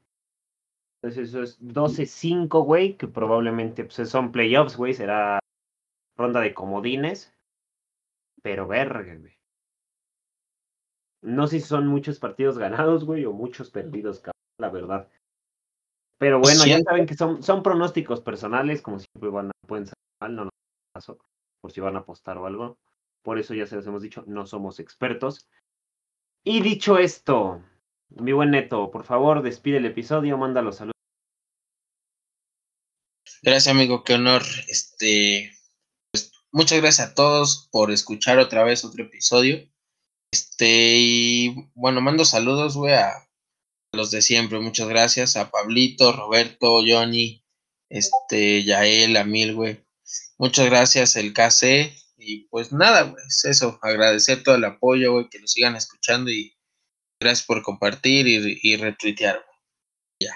Entonces 1.02 1.28
eso 1.28 1.42
es 1.42 1.60
12-5, 1.60 2.64
güey, 2.64 2.96
que 2.96 3.06
probablemente 3.06 3.84
pues, 3.84 4.08
son 4.08 4.32
playoffs, 4.32 4.76
güey. 4.76 4.94
Será 4.94 5.38
ronda 6.16 6.40
de 6.40 6.54
comodines. 6.54 7.36
Pero 8.42 8.66
verga, 8.66 9.16
güey. 9.16 9.36
No 11.22 11.46
sé 11.46 11.60
si 11.60 11.66
son 11.66 11.86
muchos 11.88 12.18
partidos 12.18 12.56
ganados, 12.56 13.04
güey, 13.04 13.26
o 13.26 13.32
muchos 13.32 13.70
perdidos, 13.70 14.20
cabrón, 14.20 14.42
la 14.58 14.70
verdad. 14.70 15.10
Pero 16.18 16.40
bueno, 16.40 16.64
ya 16.64 16.80
saben 16.80 17.04
que 17.04 17.14
son, 17.14 17.42
son 17.42 17.62
pronósticos 17.62 18.22
personales, 18.22 18.80
como 18.80 18.98
siempre 18.98 19.28
van 19.28 19.48
a, 19.48 19.52
pueden 19.66 19.86
ser 19.86 19.94
mal, 20.22 20.36
no 20.36 20.44
nos 20.44 20.52
caso, 20.94 21.18
por 21.60 21.72
si 21.72 21.80
van 21.80 21.96
a 21.96 22.00
apostar 22.00 22.38
o 22.38 22.46
algo. 22.46 22.78
Por 23.22 23.38
eso 23.38 23.54
ya 23.54 23.66
se 23.66 23.76
los 23.76 23.86
hemos 23.86 24.02
dicho, 24.02 24.24
no 24.26 24.46
somos 24.46 24.78
expertos. 24.78 25.46
Y 26.48 26.60
dicho 26.60 26.96
esto, 26.96 27.60
mi 28.08 28.30
buen 28.30 28.52
Neto, 28.52 28.92
por 28.92 29.04
favor, 29.04 29.42
despide 29.42 29.78
el 29.78 29.86
episodio, 29.86 30.38
manda 30.38 30.62
los 30.62 30.76
saludos. 30.76 30.94
Gracias, 33.42 33.66
amigo, 33.66 34.04
qué 34.04 34.14
honor. 34.14 34.44
Este, 34.68 35.52
pues, 36.12 36.30
muchas 36.52 36.80
gracias 36.80 37.08
a 37.08 37.14
todos 37.14 37.68
por 37.72 37.90
escuchar 37.90 38.38
otra 38.38 38.62
vez 38.62 38.84
otro 38.84 39.02
episodio. 39.02 39.68
Este, 40.32 40.94
y 40.98 41.68
bueno, 41.74 42.00
mando 42.00 42.24
saludos, 42.24 42.76
güey, 42.76 42.94
a 42.94 43.28
los 43.92 44.12
de 44.12 44.22
siempre. 44.22 44.60
Muchas 44.60 44.86
gracias 44.86 45.36
a 45.36 45.50
Pablito, 45.50 46.12
Roberto, 46.12 46.78
Johnny, 46.86 47.44
este, 47.90 48.62
Yael, 48.62 49.16
Amil, 49.16 49.52
güey. 49.56 49.84
Muchas 50.38 50.66
gracias, 50.66 51.16
el 51.16 51.32
KC. 51.32 51.92
Y 52.26 52.48
pues 52.48 52.72
nada, 52.72 53.02
güey, 53.02 53.24
es 53.26 53.44
eso. 53.44 53.78
Agradecer 53.82 54.42
todo 54.42 54.56
el 54.56 54.64
apoyo, 54.64 55.12
güey, 55.12 55.28
que 55.28 55.38
lo 55.38 55.46
sigan 55.46 55.76
escuchando 55.76 56.30
y 56.30 56.56
gracias 57.20 57.46
por 57.46 57.62
compartir 57.62 58.26
y, 58.26 58.76
retuitear. 58.76 59.36
güey. 59.36 60.30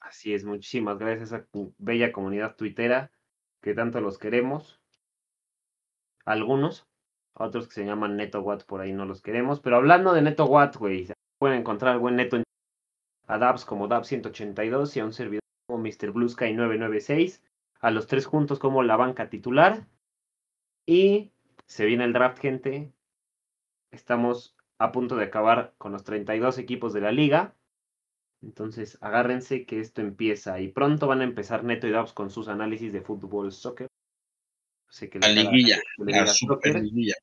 Así 0.00 0.32
es, 0.32 0.44
muchísimas 0.44 0.98
gracias 0.98 1.32
a 1.32 1.36
esa 1.36 1.48
bella 1.76 2.10
comunidad 2.12 2.56
tuitera 2.56 3.12
que 3.60 3.74
tanto 3.74 4.00
los 4.00 4.16
queremos. 4.16 4.80
Algunos, 6.24 6.86
otros 7.34 7.68
que 7.68 7.74
se 7.74 7.84
llaman 7.84 8.16
Neto 8.16 8.40
Watt 8.40 8.64
por 8.64 8.80
ahí 8.80 8.92
no 8.92 9.04
los 9.04 9.20
queremos. 9.20 9.60
Pero 9.60 9.76
hablando 9.76 10.14
de 10.14 10.22
Neto 10.22 10.46
Watt, 10.46 10.76
güey, 10.76 11.08
pueden 11.38 11.60
encontrar 11.60 11.92
al 11.92 11.98
buen 11.98 12.16
Neto 12.16 12.36
en 12.36 12.44
a 13.26 13.38
Dabs 13.38 13.64
como 13.64 13.88
Dabs182 13.88 14.96
y 14.96 15.00
a 15.00 15.04
un 15.04 15.12
servidor 15.12 15.42
como 15.66 15.82
Mr. 15.82 16.12
Blue 16.12 16.28
Sky 16.28 16.54
996. 16.54 17.42
A 17.80 17.90
los 17.90 18.06
tres 18.06 18.24
juntos 18.24 18.58
como 18.58 18.82
la 18.82 18.96
banca 18.96 19.28
titular. 19.28 19.86
Y 20.86 21.32
se 21.66 21.84
viene 21.86 22.04
el 22.04 22.12
draft, 22.12 22.38
gente. 22.38 22.92
Estamos 23.90 24.56
a 24.78 24.92
punto 24.92 25.16
de 25.16 25.24
acabar 25.24 25.74
con 25.78 25.92
los 25.92 26.04
32 26.04 26.58
equipos 26.58 26.92
de 26.92 27.00
la 27.00 27.12
liga. 27.12 27.54
Entonces, 28.42 28.98
agárrense 29.00 29.64
que 29.64 29.80
esto 29.80 30.02
empieza 30.02 30.60
y 30.60 30.68
pronto 30.68 31.06
van 31.06 31.22
a 31.22 31.24
empezar 31.24 31.64
Neto 31.64 31.86
y 31.86 31.90
Dabs 31.90 32.12
con 32.12 32.30
sus 32.30 32.48
análisis 32.48 32.92
de 32.92 33.00
fútbol, 33.00 33.52
soccer. 33.52 33.88
Sé 34.88 35.08
que 35.08 35.18
La 35.18 35.28
liguilla, 35.28 35.78
La 35.96 36.26
superliguilla. 36.26 37.14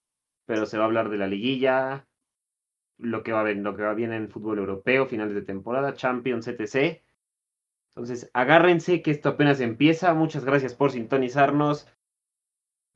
pero 0.45 0.65
se 0.65 0.77
va 0.77 0.85
a 0.85 0.87
hablar 0.87 1.09
de 1.09 1.17
la 1.17 1.27
liguilla, 1.27 2.07
lo 2.97 3.23
que 3.23 3.31
va 3.31 3.41
a 3.41 3.43
ver, 3.43 3.57
lo 3.57 3.75
que 3.75 3.83
va 3.83 3.93
bien 3.93 4.13
en 4.13 4.29
fútbol 4.29 4.57
europeo, 4.57 5.05
finales 5.05 5.35
de 5.35 5.43
temporada, 5.43 5.93
Champions, 5.93 6.47
etc. 6.47 7.01
Entonces, 7.89 8.29
agárrense 8.33 9.01
que 9.01 9.11
esto 9.11 9.29
apenas 9.29 9.59
empieza. 9.61 10.13
Muchas 10.13 10.43
gracias 10.43 10.73
por 10.73 10.91
sintonizarnos. 10.91 11.87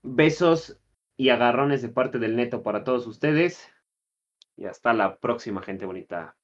Besos 0.08 0.78
y 1.18 1.30
agarrones 1.30 1.82
de 1.82 1.89
parte 1.89 2.20
del 2.20 2.36
Neto 2.36 2.62
para 2.62 2.84
todos 2.84 3.08
ustedes. 3.08 3.68
Y 4.56 4.65
hasta 4.65 4.94
la 4.94 5.18
próxima, 5.18 5.63
gente 5.63 5.86
bonita. 5.86 6.38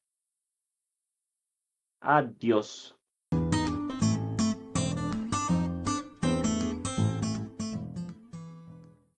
Adiós. 2.01 2.97